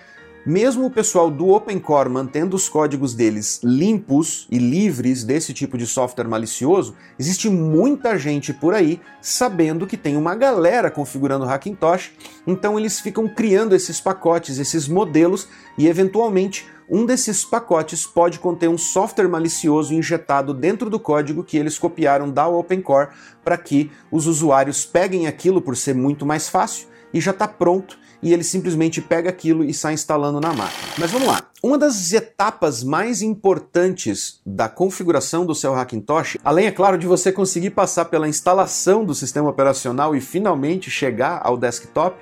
Mesmo 0.45 0.87
o 0.87 0.91
pessoal 0.91 1.31
do 1.31 1.49
OpenCore 1.49 2.09
mantendo 2.09 2.57
os 2.57 2.69
códigos 2.69 3.15
deles 3.15 3.61
limpos 3.63 4.47
e 4.51 4.59
livres 4.59 5.23
desse 5.23 5.53
tipo 5.53 5.77
de 5.77 5.87
software 5.87 6.29
malicioso, 6.29 6.97
existe 7.19 7.49
muita 7.51 8.19
gente 8.19 8.53
por 8.53 8.75
aí 8.75 9.01
sabendo 9.21 9.87
que 9.87 9.97
tem 9.97 10.17
uma 10.17 10.35
galera 10.35 10.91
configurando 10.91 11.45
Hackintosh, 11.45 12.13
então 12.47 12.79
eles 12.79 13.01
ficam 13.01 13.29
criando 13.29 13.75
esses 13.75 14.01
pacotes, 14.01 14.59
esses 14.59 14.89
modelos 14.89 15.47
e 15.77 15.87
eventualmente 15.87 16.67
um 16.89 17.07
desses 17.07 17.45
pacotes 17.45 18.05
pode 18.05 18.41
conter 18.41 18.69
um 18.69 18.77
software 18.77 19.29
malicioso 19.29 19.95
injetado 19.95 20.53
dentro 20.53 20.91
do 20.91 20.99
código 20.99 21.45
que 21.45 21.57
eles 21.57 21.79
copiaram 21.79 22.29
da 22.29 22.49
OpenCore 22.49 23.11
para 23.45 23.57
que 23.57 23.93
os 24.11 24.27
usuários 24.27 24.85
peguem 24.85 25.29
aquilo 25.29 25.63
por 25.63 25.77
ser 25.77 25.95
muito 25.95 26.27
mais 26.27 26.49
fácil 26.49 26.89
e 27.13 27.21
já 27.21 27.31
está 27.31 27.47
pronto 27.47 27.97
e 28.23 28.33
ele 28.33 28.45
simplesmente 28.45 29.01
pega 29.01 29.31
aquilo 29.31 29.65
e 29.65 29.73
sai 29.73 29.95
instalando 29.95 30.41
na 30.41 30.53
máquina. 30.53 30.89
Mas 30.99 31.11
vamos 31.11 31.29
lá. 31.29 31.43
Uma 31.63 31.77
das 31.77 32.13
etapas 32.13 32.83
mais 32.83 33.23
importantes 33.23 34.41
da 34.45 34.69
configuração 34.69 35.45
do 35.45 35.55
seu 35.55 35.75
Hackintosh, 35.75 36.39
além, 36.43 36.67
é 36.67 36.71
claro, 36.71 36.97
de 36.97 37.07
você 37.07 37.31
conseguir 37.31 37.71
passar 37.71 38.07
pela 38.07 38.29
instalação 38.29 39.05
do 39.05 39.15
sistema 39.15 39.49
operacional 39.49 40.17
e 40.17 40.21
finalmente 40.21 40.91
chegar 40.91 41.41
ao 41.45 41.57
desktop, 41.57 42.17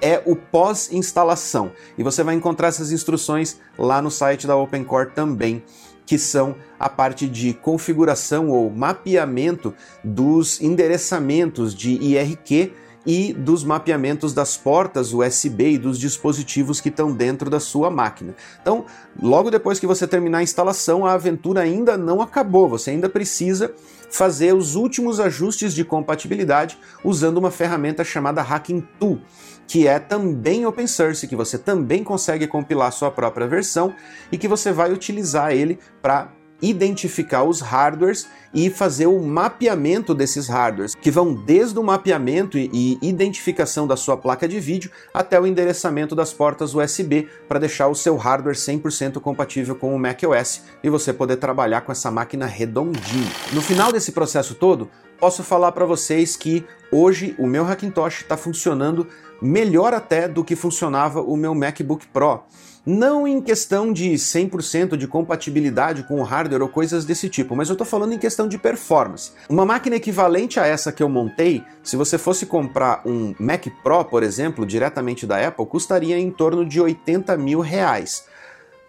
é 0.00 0.20
o 0.26 0.34
pós-instalação. 0.34 1.70
E 1.96 2.02
você 2.02 2.24
vai 2.24 2.34
encontrar 2.34 2.68
essas 2.68 2.90
instruções 2.90 3.60
lá 3.78 4.02
no 4.02 4.10
site 4.10 4.46
da 4.46 4.56
OpenCore 4.56 5.12
também 5.14 5.62
que 6.04 6.18
são 6.18 6.56
a 6.78 6.88
parte 6.88 7.28
de 7.28 7.54
configuração 7.54 8.48
ou 8.48 8.70
mapeamento 8.70 9.74
dos 10.02 10.60
endereçamentos 10.60 11.74
de 11.74 11.92
IRQ 11.92 12.72
e 13.06 13.32
dos 13.32 13.64
mapeamentos 13.64 14.32
das 14.32 14.56
portas 14.56 15.12
USB 15.12 15.72
e 15.72 15.78
dos 15.78 15.98
dispositivos 15.98 16.80
que 16.80 16.88
estão 16.88 17.12
dentro 17.12 17.50
da 17.50 17.60
sua 17.60 17.90
máquina. 17.90 18.34
Então, 18.60 18.84
logo 19.20 19.50
depois 19.50 19.78
que 19.78 19.86
você 19.86 20.06
terminar 20.06 20.38
a 20.38 20.42
instalação, 20.42 21.04
a 21.04 21.12
aventura 21.12 21.60
ainda 21.60 21.96
não 21.96 22.20
acabou, 22.20 22.68
você 22.68 22.90
ainda 22.90 23.08
precisa 23.08 23.74
fazer 24.10 24.54
os 24.54 24.74
últimos 24.74 25.18
ajustes 25.18 25.74
de 25.74 25.84
compatibilidade 25.84 26.78
usando 27.02 27.38
uma 27.38 27.50
ferramenta 27.50 28.04
chamada 28.04 28.42
Hacking 28.42 28.86
Tool, 28.98 29.20
que 29.66 29.86
é 29.86 29.98
também 29.98 30.66
open 30.66 30.86
source, 30.86 31.26
que 31.26 31.34
você 31.34 31.58
também 31.58 32.04
consegue 32.04 32.46
compilar 32.46 32.92
sua 32.92 33.10
própria 33.10 33.46
versão 33.46 33.94
e 34.30 34.36
que 34.36 34.46
você 34.46 34.70
vai 34.70 34.92
utilizar 34.92 35.52
ele 35.52 35.78
para 36.02 36.30
identificar 36.62 37.42
os 37.42 37.60
hardwares 37.60 38.28
e 38.54 38.70
fazer 38.70 39.06
o 39.06 39.20
mapeamento 39.20 40.14
desses 40.14 40.46
hardwares, 40.46 40.94
que 40.94 41.10
vão 41.10 41.34
desde 41.34 41.78
o 41.78 41.82
mapeamento 41.82 42.56
e 42.56 42.98
identificação 43.02 43.86
da 43.86 43.96
sua 43.96 44.16
placa 44.16 44.46
de 44.46 44.60
vídeo 44.60 44.90
até 45.12 45.40
o 45.40 45.46
endereçamento 45.46 46.14
das 46.14 46.32
portas 46.32 46.74
USB 46.74 47.28
para 47.48 47.58
deixar 47.58 47.88
o 47.88 47.94
seu 47.94 48.16
hardware 48.16 48.54
100% 48.54 49.20
compatível 49.20 49.74
com 49.74 49.94
o 49.94 49.98
macOS 49.98 50.62
e 50.84 50.88
você 50.88 51.12
poder 51.12 51.36
trabalhar 51.36 51.80
com 51.80 51.90
essa 51.90 52.10
máquina 52.10 52.46
redondinha. 52.46 53.32
No 53.52 53.60
final 53.60 53.90
desse 53.90 54.12
processo 54.12 54.54
todo, 54.54 54.88
posso 55.18 55.42
falar 55.42 55.72
para 55.72 55.86
vocês 55.86 56.36
que 56.36 56.64
hoje 56.90 57.34
o 57.38 57.46
meu 57.46 57.64
Hackintosh 57.64 58.22
está 58.22 58.36
funcionando 58.36 59.06
melhor 59.40 59.92
até 59.92 60.28
do 60.28 60.44
que 60.44 60.54
funcionava 60.54 61.20
o 61.20 61.36
meu 61.36 61.54
MacBook 61.54 62.06
Pro. 62.08 62.44
Não 62.84 63.28
em 63.28 63.40
questão 63.40 63.92
de 63.92 64.14
100% 64.14 64.96
de 64.96 65.06
compatibilidade 65.06 66.02
com 66.02 66.18
o 66.18 66.24
hardware 66.24 66.62
ou 66.62 66.68
coisas 66.68 67.04
desse 67.04 67.28
tipo, 67.28 67.54
mas 67.54 67.68
eu 67.68 67.74
estou 67.74 67.86
falando 67.86 68.12
em 68.12 68.18
questão 68.18 68.48
de 68.48 68.58
performance. 68.58 69.30
Uma 69.48 69.64
máquina 69.64 69.94
equivalente 69.94 70.58
a 70.58 70.66
essa 70.66 70.90
que 70.90 71.00
eu 71.00 71.08
montei, 71.08 71.62
se 71.80 71.94
você 71.94 72.18
fosse 72.18 72.44
comprar 72.44 73.00
um 73.06 73.36
Mac 73.38 73.66
Pro, 73.84 74.04
por 74.04 74.24
exemplo, 74.24 74.66
diretamente 74.66 75.26
da 75.28 75.46
Apple, 75.46 75.64
custaria 75.64 76.18
em 76.18 76.30
torno 76.30 76.66
de 76.66 76.80
80 76.80 77.36
mil 77.36 77.60
reais. 77.60 78.24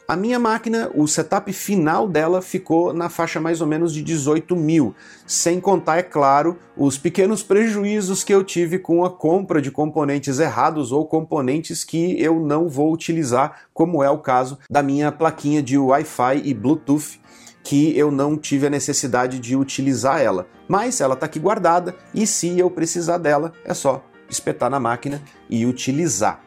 A 0.05 0.17
minha 0.17 0.37
máquina, 0.37 0.91
o 0.93 1.07
setup 1.07 1.53
final 1.53 2.09
dela 2.09 2.41
ficou 2.41 2.91
na 2.91 3.07
faixa 3.07 3.39
mais 3.39 3.61
ou 3.61 3.67
menos 3.67 3.93
de 3.93 4.01
18 4.01 4.53
mil, 4.53 4.93
sem 5.25 5.61
contar, 5.61 5.97
é 5.97 6.03
claro, 6.03 6.59
os 6.75 6.97
pequenos 6.97 7.41
prejuízos 7.41 8.21
que 8.21 8.33
eu 8.33 8.43
tive 8.43 8.79
com 8.79 9.05
a 9.05 9.09
compra 9.09 9.61
de 9.61 9.71
componentes 9.71 10.39
errados 10.39 10.91
ou 10.91 11.05
componentes 11.05 11.85
que 11.85 12.21
eu 12.21 12.41
não 12.41 12.67
vou 12.67 12.91
utilizar, 12.91 13.61
como 13.73 14.03
é 14.03 14.09
o 14.09 14.17
caso 14.17 14.59
da 14.69 14.83
minha 14.83 15.09
plaquinha 15.09 15.63
de 15.63 15.77
Wi-Fi 15.77 16.41
e 16.43 16.53
Bluetooth, 16.53 17.21
que 17.63 17.97
eu 17.97 18.11
não 18.11 18.37
tive 18.37 18.67
a 18.67 18.69
necessidade 18.69 19.39
de 19.39 19.55
utilizar 19.55 20.19
ela. 20.19 20.47
Mas 20.67 20.99
ela 20.99 21.13
está 21.13 21.27
aqui 21.27 21.39
guardada 21.39 21.95
e 22.13 22.27
se 22.27 22.59
eu 22.59 22.69
precisar 22.69 23.19
dela, 23.19 23.53
é 23.63 23.73
só 23.73 24.03
espetar 24.29 24.69
na 24.69 24.81
máquina 24.81 25.21
e 25.49 25.65
utilizar. 25.65 26.41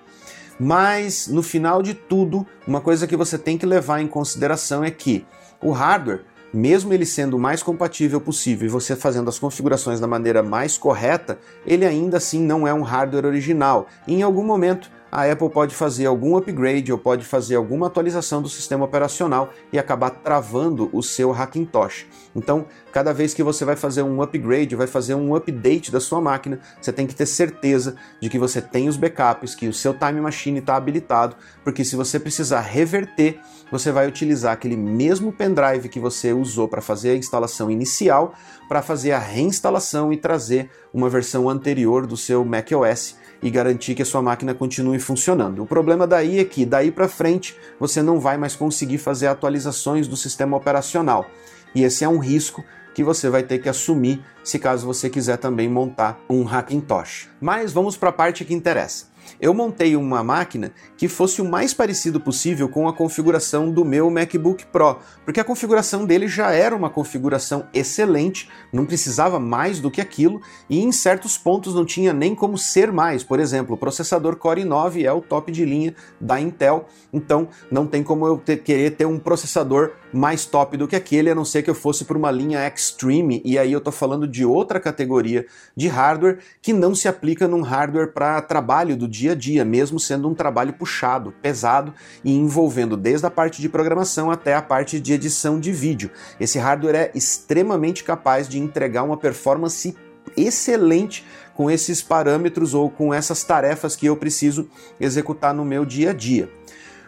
Mas 0.59 1.29
no 1.29 1.43
final 1.43 1.83
de 1.83 1.95
tudo, 1.95 2.47
uma 2.67 2.81
coisa 2.81 3.07
que 3.07 3.17
você 3.17 3.37
tem 3.37 3.59
que 3.59 3.67
levar 3.67 4.01
em 4.01 4.09
consideração 4.09 4.83
é 4.83 4.91
que 4.91 5.27
o 5.63 5.71
hardware, 5.71 6.25
mesmo 6.53 6.93
ele 6.93 7.05
sendo 7.05 7.37
o 7.37 7.41
mais 7.41 7.63
compatível 7.63 8.21
possível 8.21 8.67
e 8.67 8.71
você 8.71 8.97
fazendo 8.97 9.29
as 9.29 9.39
configurações 9.39 10.01
da 10.01 10.07
maneira 10.07 10.43
mais 10.43 10.79
correta, 10.79 11.39
ele 11.67 11.85
ainda 11.85 12.17
assim 12.17 12.41
não 12.41 12.67
é 12.67 12.73
um 12.73 12.83
hardware 12.83 13.27
original. 13.27 13.87
E 14.07 14.15
em 14.15 14.23
algum 14.23 14.45
momento 14.45 14.91
a 15.11 15.31
Apple 15.31 15.49
pode 15.49 15.75
fazer 15.75 16.07
algum 16.07 16.37
upgrade 16.37 16.93
ou 16.93 16.99
pode 16.99 17.25
fazer 17.25 17.57
alguma 17.57 17.87
atualização 17.87 18.43
do 18.43 18.49
sistema 18.49 18.85
operacional 18.85 19.51
e 19.73 19.79
acabar 19.79 20.11
travando 20.11 20.91
o 20.93 21.03
seu 21.03 21.33
Hackintosh. 21.33 22.07
Então, 22.35 22.67
cada 22.93 23.13
vez 23.13 23.33
que 23.33 23.43
você 23.43 23.65
vai 23.65 23.77
fazer 23.77 24.03
um 24.03 24.21
upgrade, 24.21 24.77
vai 24.77 24.87
fazer 24.87 25.15
um 25.15 25.35
update 25.35 25.91
da 25.91 26.01
sua 26.01 26.21
máquina, 26.21 26.61
você 26.81 26.93
tem 26.93 27.07
que 27.07 27.15
ter 27.15 27.27
certeza 27.27 27.97
de 28.21 28.29
que 28.29 28.39
você 28.39 28.61
tem 28.61 28.89
os 28.89 28.97
backups, 28.97 29.55
que 29.55 29.69
o 29.69 29.73
seu 29.73 29.95
Time 29.95 30.21
Machine 30.21 30.59
está 30.59 30.77
habilitado, 30.77 31.37
porque 31.63 31.85
se 31.85 31.97
você 31.97 32.19
precisar 32.19 32.61
reverter, 32.61 33.41
você 33.71 33.91
vai 33.91 34.07
utilizar 34.07 34.53
aquele 34.53 34.77
mesmo 34.77 35.33
pendrive 35.33 35.89
que 35.89 35.99
você 35.99 36.33
usou 36.33 36.69
para 36.69 36.81
fazer 36.81 37.11
a 37.11 37.17
instalação 37.17 37.71
inicial, 37.71 38.35
para 38.69 38.83
fazer 38.83 39.13
a 39.13 39.19
reinstalação 39.19 40.13
e 40.13 40.17
trazer 40.17 40.71
uma 40.93 41.09
versão 41.09 41.49
anterior 41.49 42.07
do 42.07 42.17
seu 42.17 42.45
macOS 42.45 43.17
e 43.43 43.51
garantir 43.51 43.95
que 43.95 44.03
a 44.03 44.07
sua 44.07 44.23
máquina 44.23 44.55
continue 44.55 44.99
funcionando. 44.99 45.63
O 45.63 45.67
problema 45.67 46.07
daí 46.07 46.39
é 46.39 46.45
que 46.45 46.65
daí 46.65 46.91
para 46.91 47.09
frente 47.09 47.57
você 47.79 48.03
não 48.03 48.19
vai 48.19 48.37
mais 48.37 48.57
conseguir 48.57 48.99
fazer 48.99 49.27
atualizações 49.27 50.09
do 50.09 50.17
sistema 50.17 50.57
operacional. 50.57 51.27
E 51.75 51.85
esse 51.85 52.05
é 52.05 52.09
um 52.09 52.19
risco 52.19 52.65
que 52.95 53.05
você 53.05 53.29
vai 53.29 53.43
ter 53.43 53.59
que 53.59 53.69
assumir 53.69 54.25
se 54.43 54.59
caso 54.59 54.87
você 54.87 55.11
quiser 55.11 55.37
também 55.37 55.69
montar 55.69 56.19
um 56.31 56.47
Hackintosh. 56.47 57.29
Mas 57.41 57.73
vamos 57.73 57.97
para 57.97 58.09
a 58.09 58.13
parte 58.13 58.45
que 58.45 58.55
interessa 58.55 59.16
eu 59.41 59.53
montei 59.53 59.97
uma 59.97 60.23
máquina 60.23 60.73
que 60.97 61.09
fosse 61.09 61.41
o 61.41 61.45
mais 61.45 61.75
parecido 61.75 62.21
possível 62.21 62.69
com 62.69 62.89
a 62.89 62.93
configuração 62.93 63.71
do 63.71 63.85
meu 63.85 64.11
MacBook 64.11 64.67
Pro, 64.67 64.99
porque 65.25 65.41
a 65.41 65.45
configuração 65.45 66.05
dele 66.05 66.29
já 66.29 66.51
era 66.51 66.75
uma 66.75 66.91
configuração 66.91 67.67
excelente, 67.73 68.49
não 68.73 68.87
precisava 68.87 69.39
mais 69.39 69.81
do 69.81 69.91
que 69.91 70.01
aquilo 70.01 70.41
e 70.69 70.81
em 70.81 70.93
certos 70.93 71.37
pontos 71.37 71.75
não 71.75 71.85
tinha 71.85 72.13
nem 72.13 72.35
como 72.35 72.57
ser 72.57 72.91
mais. 72.93 73.23
Por 73.23 73.41
exemplo, 73.41 73.75
o 73.75 73.79
processador 73.79 74.37
Core 74.37 74.63
i9 74.63 75.05
é 75.05 75.13
o 75.13 75.21
top 75.21 75.53
de 75.53 75.65
linha 75.65 75.95
da 76.21 76.41
Intel, 76.41 76.87
então 77.13 77.49
não 77.71 77.87
tem 77.87 78.03
como 78.03 78.27
eu 78.27 78.39
ter, 78.39 78.59
querer 78.59 78.91
ter 78.91 79.07
um 79.07 79.19
processador 79.19 79.93
mais 80.13 80.45
top 80.47 80.77
do 80.77 80.89
que 80.89 80.97
aquele, 80.97 81.31
a 81.31 81.35
não 81.35 81.45
ser 81.45 81.63
que 81.63 81.71
eu 81.71 81.75
fosse 81.75 82.05
para 82.05 82.17
uma 82.17 82.31
linha 82.31 82.67
Extreme, 82.67 83.43
e 83.45 83.59
aí 83.59 83.73
eu 83.73 83.79
estou 83.79 83.93
falando 83.93 84.27
de 84.27 84.45
outra 84.45 84.81
categoria 84.81 85.47
de 85.77 85.89
hardware 85.89 86.39
que 86.63 86.73
não 86.73 86.95
se 86.95 87.09
aplica 87.09 87.47
num 87.47 87.63
hardware 87.63 88.13
para 88.13 88.41
trabalho 88.41 88.97
do 88.97 89.09
dia 89.17 89.33
a 89.33 89.35
dia, 89.35 89.65
mesmo 89.65 89.99
sendo 89.99 90.29
um 90.29 90.35
trabalho 90.35 90.73
puxado, 90.73 91.33
pesado 91.41 91.95
e 92.23 92.35
envolvendo 92.35 92.97
desde 92.97 93.27
a 93.27 93.31
parte 93.31 93.63
de 93.63 93.69
programação 93.69 94.31
até 94.31 94.55
a 94.55 94.63
parte 94.63 95.01
de 95.01 95.13
edição 95.13 95.59
de 95.59 95.73
vídeo. 95.73 96.11
Esse 96.39 96.59
hardware 96.59 96.97
é 96.97 97.11
extremamente 97.15 98.05
capaz 98.05 98.49
de 98.49 98.59
entregar 98.59 99.03
uma 99.03 99.17
performance 99.17 99.97
excelente 100.37 101.25
com 101.55 101.71
esses 101.71 102.03
parâmetros 102.03 102.75
ou 102.75 102.91
com 102.91 103.15
essas 103.15 103.43
tarefas 103.43 103.97
que 103.97 104.07
eu 104.07 104.17
preciso 104.17 104.69
executar 105.01 105.55
no 105.55 105.65
meu 105.65 105.85
dia 105.85 106.11
a 106.11 106.13
dia. 106.13 106.51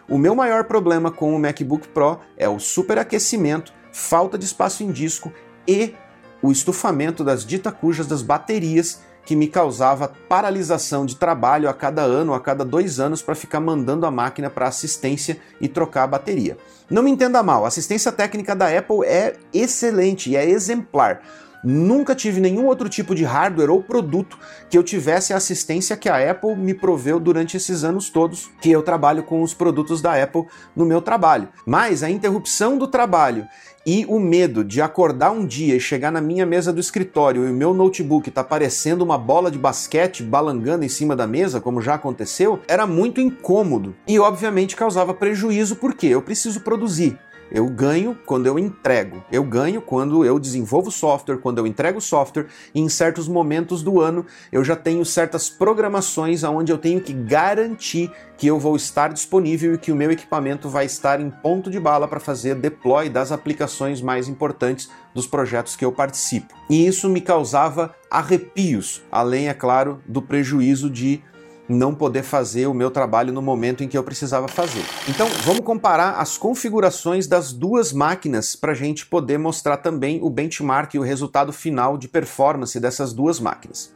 O 0.07 0.17
meu 0.17 0.33
maior 0.33 0.63
problema 0.63 1.11
com 1.11 1.35
o 1.35 1.39
MacBook 1.39 1.87
Pro 1.89 2.19
é 2.35 2.49
o 2.49 2.57
superaquecimento, 2.57 3.71
falta 3.91 4.37
de 4.37 4.45
espaço 4.45 4.83
em 4.83 4.91
disco 4.91 5.31
e 5.67 5.93
o 6.41 6.51
estufamento 6.51 7.23
das 7.23 7.45
ditacujas 7.45 8.07
das 8.07 8.21
baterias 8.21 9.01
que 9.29 9.35
me 9.35 9.47
causava 9.47 10.11
paralisação 10.27 11.05
de 11.05 11.15
trabalho 11.15 11.69
a 11.69 11.73
cada 11.75 12.01
ano, 12.01 12.33
a 12.33 12.39
cada 12.39 12.65
dois 12.65 12.99
anos, 12.99 13.21
para 13.21 13.35
ficar 13.35 13.59
mandando 13.59 14.07
a 14.07 14.09
máquina 14.09 14.49
para 14.49 14.67
assistência 14.67 15.39
e 15.61 15.67
trocar 15.67 16.05
a 16.05 16.07
bateria. 16.07 16.57
Não 16.89 17.03
me 17.03 17.11
entenda 17.11 17.43
mal, 17.43 17.63
a 17.63 17.67
assistência 17.67 18.11
técnica 18.11 18.55
da 18.55 18.75
Apple 18.75 19.05
é 19.05 19.35
excelente 19.53 20.31
e 20.31 20.35
é 20.35 20.49
exemplar. 20.49 21.21
Nunca 21.63 22.15
tive 22.15 22.39
nenhum 22.39 22.65
outro 22.65 22.87
tipo 22.87 23.13
de 23.13 23.23
hardware 23.23 23.69
ou 23.69 23.83
produto 23.83 24.37
que 24.69 24.77
eu 24.77 24.83
tivesse 24.83 25.33
a 25.33 25.37
assistência 25.37 25.97
que 25.97 26.09
a 26.09 26.31
Apple 26.31 26.55
me 26.55 26.73
proveu 26.73 27.19
durante 27.19 27.57
esses 27.57 27.83
anos 27.83 28.09
todos 28.09 28.49
que 28.61 28.71
eu 28.71 28.81
trabalho 28.81 29.23
com 29.23 29.41
os 29.41 29.53
produtos 29.53 30.01
da 30.01 30.21
Apple 30.21 30.45
no 30.75 30.85
meu 30.85 31.01
trabalho. 31.01 31.49
Mas 31.65 32.03
a 32.03 32.09
interrupção 32.09 32.77
do 32.77 32.87
trabalho 32.87 33.47
e 33.85 34.05
o 34.07 34.19
medo 34.19 34.63
de 34.63 34.81
acordar 34.81 35.31
um 35.31 35.45
dia 35.45 35.75
e 35.75 35.79
chegar 35.79 36.11
na 36.11 36.21
minha 36.21 36.45
mesa 36.45 36.71
do 36.71 36.79
escritório 36.79 37.45
e 37.45 37.51
o 37.51 37.53
meu 37.53 37.73
notebook 37.73 38.29
tá 38.29 38.43
parecendo 38.43 39.03
uma 39.03 39.17
bola 39.17 39.49
de 39.49 39.57
basquete 39.57 40.21
balangando 40.21 40.85
em 40.85 40.89
cima 40.89 41.15
da 41.15 41.25
mesa, 41.25 41.61
como 41.61 41.81
já 41.81 41.95
aconteceu, 41.95 42.59
era 42.67 42.85
muito 42.85 43.21
incômodo 43.21 43.95
e 44.07 44.19
obviamente 44.19 44.75
causava 44.75 45.13
prejuízo 45.13 45.75
porque 45.75 46.07
eu 46.07 46.21
preciso 46.21 46.61
produzir. 46.61 47.17
Eu 47.51 47.67
ganho 47.67 48.17
quando 48.25 48.45
eu 48.45 48.59
entrego. 48.59 49.23
Eu 49.31 49.43
ganho 49.43 49.81
quando 49.81 50.23
eu 50.23 50.39
desenvolvo 50.39 50.91
software, 50.91 51.37
quando 51.37 51.57
eu 51.57 51.67
entrego 51.67 51.99
software, 51.99 52.47
e 52.73 52.79
em 52.79 52.89
certos 52.89 53.27
momentos 53.27 53.81
do 53.81 53.99
ano 53.99 54.25
eu 54.51 54.63
já 54.63 54.75
tenho 54.75 55.03
certas 55.05 55.49
programações 55.49 56.43
onde 56.43 56.71
eu 56.71 56.77
tenho 56.77 57.01
que 57.01 57.13
garantir 57.13 58.11
que 58.37 58.47
eu 58.47 58.59
vou 58.59 58.75
estar 58.75 59.11
disponível 59.11 59.73
e 59.73 59.77
que 59.77 59.91
o 59.91 59.95
meu 59.95 60.11
equipamento 60.11 60.69
vai 60.69 60.85
estar 60.85 61.19
em 61.19 61.29
ponto 61.29 61.69
de 61.69 61.79
bala 61.79 62.07
para 62.07 62.19
fazer 62.19 62.55
deploy 62.55 63.09
das 63.09 63.31
aplicações 63.31 64.01
mais 64.01 64.27
importantes 64.27 64.89
dos 65.13 65.27
projetos 65.27 65.75
que 65.75 65.83
eu 65.83 65.91
participo. 65.91 66.53
E 66.69 66.87
isso 66.87 67.09
me 67.09 67.19
causava 67.19 67.93
arrepios, 68.09 69.01
além, 69.11 69.49
é 69.49 69.53
claro, 69.53 70.01
do 70.07 70.21
prejuízo 70.21 70.89
de 70.89 71.21
não 71.69 71.93
poder 71.93 72.23
fazer 72.23 72.65
o 72.65 72.73
meu 72.73 72.89
trabalho 72.89 73.31
no 73.31 73.41
momento 73.41 73.83
em 73.83 73.87
que 73.87 73.95
eu 73.95 74.03
precisava 74.03 74.47
fazer. 74.47 74.83
Então, 75.07 75.27
vamos 75.43 75.63
comparar 75.63 76.15
as 76.15 76.35
configurações 76.35 77.27
das 77.27 77.53
duas 77.53 77.93
máquinas 77.93 78.55
para 78.55 78.71
a 78.71 78.75
gente 78.75 79.05
poder 79.05 79.37
mostrar 79.37 79.77
também 79.77 80.19
o 80.21 80.29
benchmark 80.29 80.95
e 80.95 80.99
o 80.99 81.03
resultado 81.03 81.53
final 81.53 81.95
de 81.95 82.07
performance 82.07 82.79
dessas 82.79 83.13
duas 83.13 83.39
máquinas. 83.39 83.93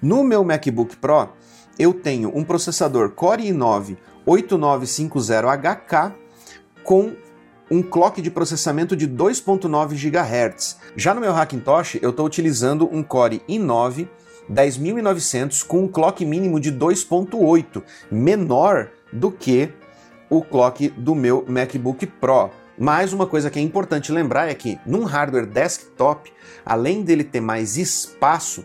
No 0.00 0.22
meu 0.22 0.44
MacBook 0.44 0.96
Pro, 0.96 1.30
eu 1.76 1.92
tenho 1.92 2.30
um 2.32 2.44
processador 2.44 3.10
Core 3.10 3.48
i9 3.48 3.96
8950HK 4.24 6.14
com 6.84 7.12
um 7.70 7.82
clock 7.82 8.22
de 8.22 8.30
processamento 8.30 8.96
de 8.96 9.06
2.9 9.06 9.94
GHz. 9.94 10.78
Já 10.96 11.12
no 11.12 11.20
meu 11.20 11.32
Hackintosh, 11.32 11.98
eu 12.00 12.10
estou 12.10 12.24
utilizando 12.24 12.88
um 12.90 13.02
Core 13.02 13.42
i9 13.48 14.08
10.900 14.50 15.66
com 15.66 15.84
um 15.84 15.88
clock 15.88 16.24
mínimo 16.24 16.58
de 16.58 16.72
2.8, 16.72 17.82
menor 18.10 18.90
do 19.12 19.30
que 19.30 19.70
o 20.30 20.42
clock 20.42 20.88
do 20.90 21.14
meu 21.14 21.44
MacBook 21.48 22.06
Pro. 22.06 22.50
Mas 22.78 23.12
uma 23.12 23.26
coisa 23.26 23.50
que 23.50 23.58
é 23.58 23.62
importante 23.62 24.12
lembrar 24.12 24.48
é 24.48 24.54
que 24.54 24.78
num 24.86 25.04
hardware 25.04 25.46
desktop, 25.46 26.32
além 26.64 27.02
dele 27.02 27.24
ter 27.24 27.40
mais 27.40 27.76
espaço, 27.76 28.64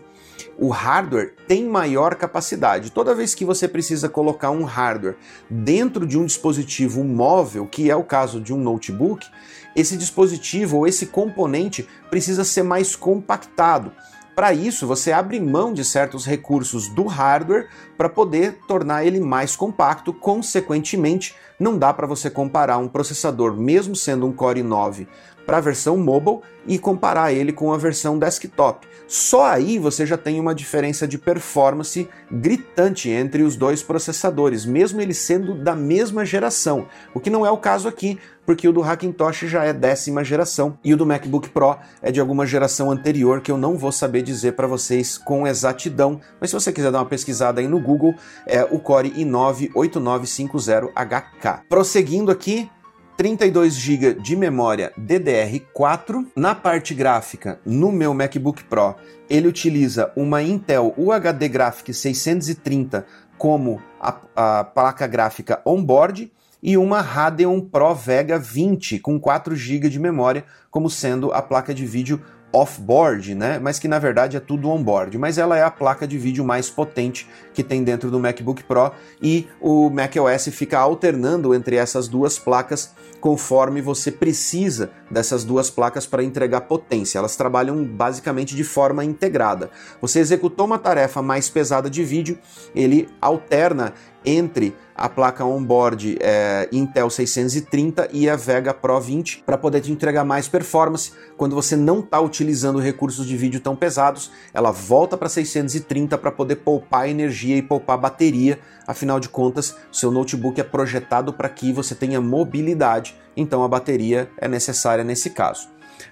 o 0.56 0.68
hardware 0.68 1.34
tem 1.48 1.64
maior 1.64 2.14
capacidade. 2.14 2.92
Toda 2.92 3.14
vez 3.14 3.34
que 3.34 3.44
você 3.44 3.66
precisa 3.66 4.08
colocar 4.08 4.50
um 4.50 4.62
hardware 4.62 5.16
dentro 5.50 6.06
de 6.06 6.16
um 6.16 6.24
dispositivo 6.24 7.02
móvel, 7.02 7.66
que 7.66 7.90
é 7.90 7.96
o 7.96 8.04
caso 8.04 8.40
de 8.40 8.52
um 8.52 8.58
notebook, 8.58 9.26
esse 9.74 9.96
dispositivo 9.96 10.78
ou 10.78 10.86
esse 10.86 11.06
componente 11.06 11.88
precisa 12.08 12.44
ser 12.44 12.62
mais 12.62 12.94
compactado. 12.94 13.92
Para 14.34 14.52
isso, 14.52 14.86
você 14.86 15.12
abre 15.12 15.38
mão 15.38 15.72
de 15.72 15.84
certos 15.84 16.26
recursos 16.26 16.88
do 16.88 17.04
hardware 17.04 17.68
para 17.96 18.08
poder 18.08 18.58
tornar 18.66 19.04
ele 19.04 19.20
mais 19.20 19.54
compacto. 19.54 20.12
Consequentemente, 20.12 21.36
não 21.58 21.78
dá 21.78 21.94
para 21.94 22.06
você 22.06 22.28
comparar 22.28 22.78
um 22.78 22.88
processador, 22.88 23.54
mesmo 23.54 23.94
sendo 23.94 24.26
um 24.26 24.32
Core 24.32 24.62
i9, 24.62 25.06
para 25.44 25.58
a 25.58 25.60
versão 25.60 25.96
mobile 25.96 26.40
e 26.66 26.78
comparar 26.78 27.32
ele 27.32 27.52
com 27.52 27.72
a 27.72 27.76
versão 27.76 28.18
desktop. 28.18 28.86
Só 29.06 29.44
aí 29.44 29.78
você 29.78 30.06
já 30.06 30.16
tem 30.16 30.40
uma 30.40 30.54
diferença 30.54 31.06
de 31.06 31.18
performance 31.18 32.08
gritante 32.30 33.10
entre 33.10 33.42
os 33.42 33.54
dois 33.54 33.82
processadores, 33.82 34.64
mesmo 34.64 35.00
eles 35.00 35.18
sendo 35.18 35.54
da 35.54 35.74
mesma 35.74 36.24
geração, 36.24 36.86
o 37.12 37.20
que 37.20 37.28
não 37.28 37.44
é 37.44 37.50
o 37.50 37.58
caso 37.58 37.86
aqui, 37.86 38.18
porque 38.46 38.68
o 38.68 38.72
do 38.72 38.82
Hackintosh 38.82 39.40
já 39.40 39.64
é 39.64 39.72
décima 39.72 40.24
geração 40.24 40.78
e 40.82 40.92
o 40.92 40.96
do 40.96 41.06
MacBook 41.06 41.48
Pro 41.50 41.76
é 42.02 42.10
de 42.10 42.20
alguma 42.20 42.46
geração 42.46 42.90
anterior 42.90 43.40
que 43.40 43.50
eu 43.50 43.56
não 43.56 43.76
vou 43.76 43.92
saber 43.92 44.22
dizer 44.22 44.52
para 44.52 44.66
vocês 44.66 45.16
com 45.18 45.46
exatidão, 45.46 46.20
mas 46.40 46.50
se 46.50 46.54
você 46.54 46.72
quiser 46.72 46.90
dar 46.90 46.98
uma 46.98 47.06
pesquisada 47.06 47.60
aí 47.60 47.68
no 47.68 47.80
Google, 47.80 48.14
é 48.46 48.64
o 48.64 48.78
Core 48.78 49.10
i9 49.12 49.72
8950HK. 49.72 51.62
Prosseguindo 51.68 52.30
aqui, 52.30 52.70
32 53.16 53.74
GB 53.74 54.14
de 54.14 54.34
memória 54.34 54.92
DDR4. 54.98 56.26
Na 56.34 56.54
parte 56.54 56.94
gráfica, 56.94 57.60
no 57.64 57.92
meu 57.92 58.12
MacBook 58.12 58.64
Pro, 58.64 58.96
ele 59.30 59.46
utiliza 59.46 60.12
uma 60.16 60.42
Intel 60.42 60.92
UHD 60.96 61.48
Graphics 61.48 61.96
630 61.98 63.06
como 63.38 63.80
a, 64.00 64.16
a 64.34 64.64
placa 64.64 65.06
gráfica 65.06 65.60
onboard 65.64 66.32
e 66.62 66.76
uma 66.76 67.00
Radeon 67.00 67.60
Pro 67.60 67.94
Vega 67.94 68.38
20 68.38 68.98
com 68.98 69.20
4 69.20 69.54
GB 69.54 69.88
de 69.88 70.00
memória 70.00 70.44
como 70.70 70.90
sendo 70.90 71.32
a 71.32 71.40
placa 71.40 71.72
de 71.72 71.86
vídeo 71.86 72.20
off-board, 72.54 73.34
né? 73.34 73.58
Mas 73.58 73.80
que 73.80 73.88
na 73.88 73.98
verdade 73.98 74.36
é 74.36 74.40
tudo 74.40 74.70
on-board. 74.70 75.18
Mas 75.18 75.38
ela 75.38 75.58
é 75.58 75.62
a 75.62 75.70
placa 75.70 76.06
de 76.06 76.16
vídeo 76.16 76.44
mais 76.44 76.70
potente 76.70 77.28
que 77.52 77.64
tem 77.64 77.82
dentro 77.82 78.10
do 78.10 78.20
MacBook 78.20 78.62
Pro 78.62 78.92
e 79.20 79.48
o 79.60 79.90
macOS 79.90 80.48
fica 80.52 80.78
alternando 80.78 81.52
entre 81.52 81.76
essas 81.76 82.06
duas 82.06 82.38
placas 82.38 82.94
conforme 83.20 83.80
você 83.80 84.12
precisa 84.12 84.90
dessas 85.10 85.44
duas 85.44 85.68
placas 85.70 86.06
para 86.06 86.22
entregar 86.22 86.62
potência. 86.62 87.18
Elas 87.18 87.34
trabalham 87.34 87.82
basicamente 87.82 88.54
de 88.54 88.62
forma 88.62 89.04
integrada. 89.04 89.70
Você 90.00 90.20
executou 90.20 90.66
uma 90.66 90.78
tarefa 90.78 91.22
mais 91.22 91.48
pesada 91.48 91.90
de 91.90 92.04
vídeo, 92.04 92.38
ele 92.74 93.08
alterna 93.20 93.94
entre 94.24 94.74
a 94.96 95.08
placa 95.08 95.44
onboard 95.44 96.16
é, 96.20 96.68
Intel 96.70 97.10
630 97.10 98.08
e 98.12 98.28
a 98.28 98.36
Vega 98.36 98.72
Pro 98.72 99.00
20 99.00 99.42
para 99.44 99.58
poder 99.58 99.80
te 99.80 99.90
entregar 99.90 100.24
mais 100.24 100.46
performance. 100.46 101.12
Quando 101.36 101.54
você 101.54 101.76
não 101.76 102.00
está 102.00 102.20
utilizando 102.20 102.78
recursos 102.78 103.26
de 103.26 103.36
vídeo 103.36 103.60
tão 103.60 103.74
pesados, 103.74 104.30
ela 104.52 104.70
volta 104.70 105.16
para 105.16 105.28
630 105.28 106.16
para 106.16 106.30
poder 106.30 106.56
poupar 106.56 107.08
energia 107.08 107.56
e 107.56 107.62
poupar 107.62 107.98
bateria. 107.98 108.58
Afinal 108.86 109.18
de 109.18 109.28
contas, 109.28 109.76
seu 109.90 110.10
notebook 110.10 110.60
é 110.60 110.64
projetado 110.64 111.32
para 111.32 111.48
que 111.48 111.72
você 111.72 111.94
tenha 111.94 112.20
mobilidade, 112.20 113.16
então 113.36 113.64
a 113.64 113.68
bateria 113.68 114.30
é 114.38 114.46
necessária 114.46 115.02
nesse 115.02 115.30
caso. 115.30 115.68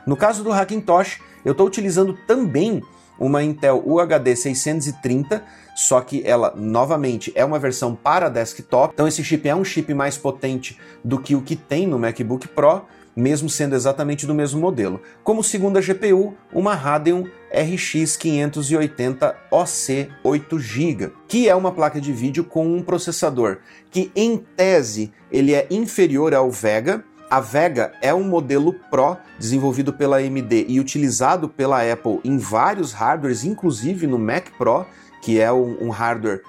No 0.07 0.17
caso 0.17 0.43
do 0.43 0.51
Hackintosh, 0.51 1.21
eu 1.45 1.53
estou 1.53 1.67
utilizando 1.67 2.17
também 2.27 2.83
uma 3.23 3.43
Intel 3.43 3.81
UHD 3.87 4.35
630, 4.35 5.45
só 5.77 6.01
que 6.01 6.23
ela 6.27 6.53
novamente 6.57 7.33
é 7.37 7.45
uma 7.45 7.59
versão 7.59 7.95
para 7.95 8.29
desktop. 8.29 8.93
Então 8.93 9.07
esse 9.07 9.23
chip 9.23 9.49
é 9.49 9.55
um 9.55 9.65
chip 9.65 9.95
mais 9.95 10.19
potente 10.19 10.77
do 11.05 11.19
que 11.19 11.37
o 11.37 11.41
que 11.41 11.55
tem 11.55 11.87
no 11.87 12.01
MacBook 12.01 12.49
Pro, 12.49 12.83
mesmo 13.15 13.49
sendo 13.49 13.77
exatamente 13.77 14.27
do 14.27 14.35
mesmo 14.35 14.61
modelo. 14.61 15.01
Como 15.23 15.45
segunda 15.45 15.81
GPU, 15.81 16.35
uma 16.53 16.75
Radeon 16.75 17.25
RX 17.53 18.17
580 18.17 19.37
OC 19.51 20.09
8 20.25 20.59
GB, 20.59 21.13
que 21.29 21.49
é 21.49 21.55
uma 21.55 21.71
placa 21.71 22.01
de 22.01 22.13
vídeo 22.13 22.43
com 22.43 22.67
um 22.67 22.83
processador 22.83 23.59
que 23.91 24.11
em 24.17 24.39
tese 24.39 25.13
ele 25.31 25.55
é 25.55 25.67
inferior 25.71 26.35
ao 26.35 26.51
Vega, 26.51 27.05
a 27.33 27.41
Vega 27.41 27.93
é 28.03 28.13
um 28.13 28.25
modelo 28.25 28.75
Pro 28.91 29.17
desenvolvido 29.39 29.91
pela 29.91 30.19
AMD 30.19 30.67
e 30.69 30.79
utilizado 30.79 31.49
pela 31.49 31.81
Apple 31.81 32.21
em 32.23 32.37
vários 32.37 32.93
hardwares, 32.93 33.43
inclusive 33.43 34.07
no 34.07 34.19
Mac 34.19 34.51
Pro, 34.59 34.85
que 35.23 35.41
é 35.41 35.51
um, 35.51 35.89
hardware 35.89 36.43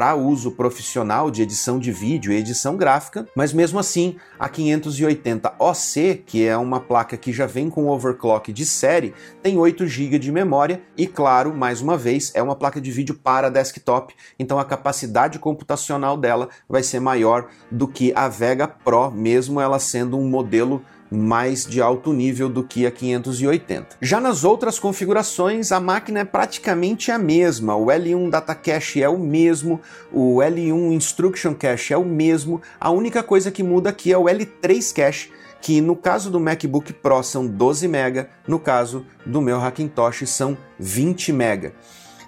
para 0.00 0.14
uso 0.14 0.52
profissional 0.52 1.30
de 1.30 1.42
edição 1.42 1.78
de 1.78 1.92
vídeo 1.92 2.32
e 2.32 2.36
edição 2.36 2.74
gráfica, 2.74 3.28
mas 3.36 3.52
mesmo 3.52 3.78
assim 3.78 4.16
a 4.38 4.48
580 4.48 5.52
OC, 5.58 6.22
que 6.24 6.46
é 6.46 6.56
uma 6.56 6.80
placa 6.80 7.18
que 7.18 7.34
já 7.34 7.44
vem 7.44 7.68
com 7.68 7.86
overclock 7.86 8.50
de 8.50 8.64
série, 8.64 9.12
tem 9.42 9.58
8 9.58 9.86
GB 9.86 10.18
de 10.18 10.32
memória 10.32 10.80
e 10.96 11.06
claro, 11.06 11.54
mais 11.54 11.82
uma 11.82 11.98
vez, 11.98 12.32
é 12.34 12.42
uma 12.42 12.56
placa 12.56 12.80
de 12.80 12.90
vídeo 12.90 13.14
para 13.14 13.50
desktop, 13.50 14.14
então 14.38 14.58
a 14.58 14.64
capacidade 14.64 15.38
computacional 15.38 16.16
dela 16.16 16.48
vai 16.66 16.82
ser 16.82 16.98
maior 16.98 17.48
do 17.70 17.86
que 17.86 18.10
a 18.16 18.26
Vega 18.26 18.66
Pro, 18.66 19.10
mesmo 19.10 19.60
ela 19.60 19.78
sendo 19.78 20.16
um 20.16 20.26
modelo 20.26 20.82
mais 21.10 21.66
de 21.66 21.82
alto 21.82 22.12
nível 22.12 22.48
do 22.48 22.62
que 22.62 22.86
a 22.86 22.90
580. 22.90 23.96
Já 24.00 24.20
nas 24.20 24.44
outras 24.44 24.78
configurações, 24.78 25.72
a 25.72 25.80
máquina 25.80 26.20
é 26.20 26.24
praticamente 26.24 27.10
a 27.10 27.18
mesma. 27.18 27.74
O 27.74 27.86
L1 27.86 28.30
Data 28.30 28.54
Cache 28.54 29.02
é 29.02 29.08
o 29.08 29.18
mesmo, 29.18 29.80
o 30.12 30.36
L1 30.36 30.92
Instruction 30.92 31.54
Cache 31.54 31.92
é 31.92 31.96
o 31.96 32.04
mesmo. 32.04 32.62
A 32.78 32.90
única 32.90 33.22
coisa 33.22 33.50
que 33.50 33.62
muda 33.62 33.90
aqui 33.90 34.12
é 34.12 34.18
o 34.18 34.24
L3 34.24 34.94
Cache, 34.94 35.32
que 35.60 35.80
no 35.80 35.96
caso 35.96 36.30
do 36.30 36.38
MacBook 36.38 36.92
Pro 36.92 37.22
são 37.22 37.46
12 37.46 37.88
MB, 37.88 38.26
no 38.46 38.58
caso 38.58 39.04
do 39.26 39.40
meu 39.40 39.60
Hackintosh 39.60 40.28
são 40.28 40.56
20 40.78 41.32
MB 41.32 41.72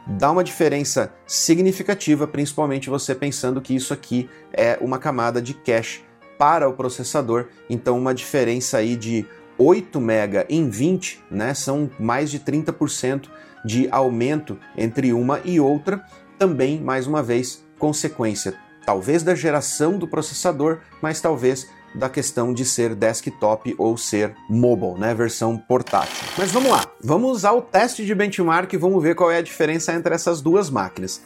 dá 0.04 0.32
uma 0.32 0.42
diferença 0.42 1.12
significativa, 1.26 2.26
principalmente 2.26 2.90
você 2.90 3.14
pensando 3.14 3.60
que 3.60 3.72
isso 3.74 3.94
aqui 3.94 4.28
é 4.52 4.76
uma 4.80 4.98
camada 4.98 5.40
de 5.40 5.54
cache 5.54 6.02
para 6.42 6.68
o 6.68 6.72
processador, 6.72 7.46
então 7.70 7.96
uma 7.96 8.12
diferença 8.12 8.78
aí 8.78 8.96
de 8.96 9.24
8 9.56 10.00
MB 10.00 10.46
em 10.48 10.68
20, 10.68 11.22
né? 11.30 11.54
São 11.54 11.88
mais 12.00 12.32
de 12.32 12.40
30% 12.40 13.28
de 13.64 13.88
aumento 13.92 14.58
entre 14.76 15.12
uma 15.12 15.38
e 15.44 15.60
outra. 15.60 16.04
Também, 16.40 16.80
mais 16.80 17.06
uma 17.06 17.22
vez, 17.22 17.64
consequência 17.78 18.58
talvez 18.84 19.22
da 19.22 19.36
geração 19.36 19.96
do 19.96 20.08
processador, 20.08 20.80
mas 21.00 21.20
talvez 21.20 21.68
da 21.94 22.08
questão 22.08 22.52
de 22.52 22.64
ser 22.64 22.96
desktop 22.96 23.72
ou 23.78 23.96
ser 23.96 24.34
mobile, 24.50 24.98
né, 24.98 25.14
versão 25.14 25.56
portátil. 25.56 26.26
Mas 26.36 26.50
vamos 26.50 26.72
lá, 26.72 26.84
vamos 27.00 27.30
usar 27.30 27.52
o 27.52 27.62
teste 27.62 28.04
de 28.04 28.16
benchmark 28.16 28.72
e 28.72 28.76
vamos 28.76 29.00
ver 29.00 29.14
qual 29.14 29.30
é 29.30 29.36
a 29.36 29.42
diferença 29.42 29.92
entre 29.92 30.12
essas 30.12 30.40
duas 30.40 30.68
máquinas. 30.68 31.22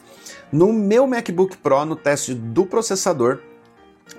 No 0.51 0.71
meu 0.71 1.07
MacBook 1.07 1.57
Pro, 1.57 1.85
no 1.85 1.95
teste 1.95 2.35
do 2.35 2.67
processador, 2.67 3.39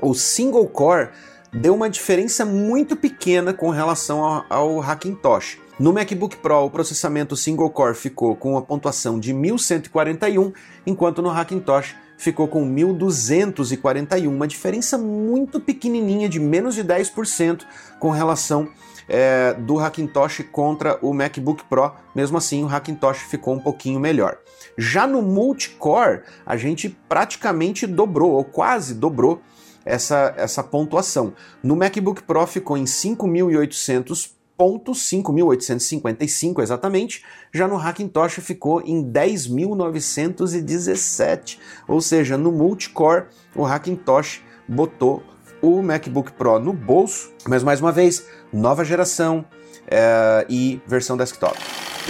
o 0.00 0.14
single 0.14 0.66
core 0.66 1.10
deu 1.52 1.74
uma 1.74 1.88
diferença 1.88 2.44
muito 2.44 2.96
pequena 2.96 3.52
com 3.52 3.70
relação 3.70 4.22
ao, 4.22 4.44
ao 4.48 4.80
Hackintosh. 4.80 5.58
No 5.78 5.92
MacBook 5.92 6.36
Pro, 6.38 6.64
o 6.64 6.70
processamento 6.70 7.36
single 7.36 7.70
core 7.70 7.94
ficou 7.94 8.34
com 8.34 8.52
uma 8.52 8.62
pontuação 8.62 9.18
de 9.18 9.32
1141, 9.32 10.52
enquanto 10.84 11.22
no 11.22 11.30
Hackintosh 11.30 11.94
ficou 12.16 12.48
com 12.48 12.64
1241, 12.64 14.28
uma 14.28 14.48
diferença 14.48 14.98
muito 14.98 15.60
pequenininha 15.60 16.28
de 16.28 16.40
menos 16.40 16.74
de 16.74 16.82
10% 16.82 17.62
com 18.00 18.10
relação 18.10 18.68
é, 19.08 19.54
do 19.54 19.78
Hackintosh 19.78 20.44
contra 20.50 20.98
o 21.00 21.14
MacBook 21.14 21.64
Pro. 21.64 21.92
Mesmo 22.14 22.36
assim, 22.36 22.64
o 22.64 22.66
Hackintosh 22.66 23.18
ficou 23.18 23.54
um 23.54 23.60
pouquinho 23.60 24.00
melhor. 24.00 24.36
Já 24.76 25.06
no 25.06 25.22
multicore, 25.22 26.22
a 26.44 26.56
gente 26.56 26.88
praticamente 27.08 27.86
dobrou, 27.86 28.32
ou 28.32 28.44
quase 28.44 28.94
dobrou, 28.94 29.40
essa, 29.88 30.32
essa 30.36 30.62
pontuação. 30.62 31.32
No 31.62 31.74
MacBook 31.74 32.22
Pro 32.22 32.46
ficou 32.46 32.76
em 32.76 32.84
5.800 32.84 34.32
pontos, 34.56 35.10
5.855 35.10 36.62
exatamente, 36.62 37.24
já 37.52 37.66
no 37.66 37.76
Hackintosh 37.76 38.34
ficou 38.34 38.80
em 38.82 39.02
10.917, 39.04 41.58
ou 41.86 42.00
seja, 42.00 42.36
no 42.36 42.52
multicore 42.52 43.26
o 43.54 43.64
Hackintosh 43.64 44.42
botou 44.68 45.22
o 45.62 45.80
MacBook 45.82 46.32
Pro 46.32 46.58
no 46.58 46.72
bolso, 46.72 47.32
mas 47.46 47.62
mais 47.62 47.80
uma 47.80 47.92
vez, 47.92 48.26
nova 48.52 48.84
geração 48.84 49.44
é, 49.86 50.44
e 50.48 50.82
versão 50.86 51.16
desktop. 51.16 51.56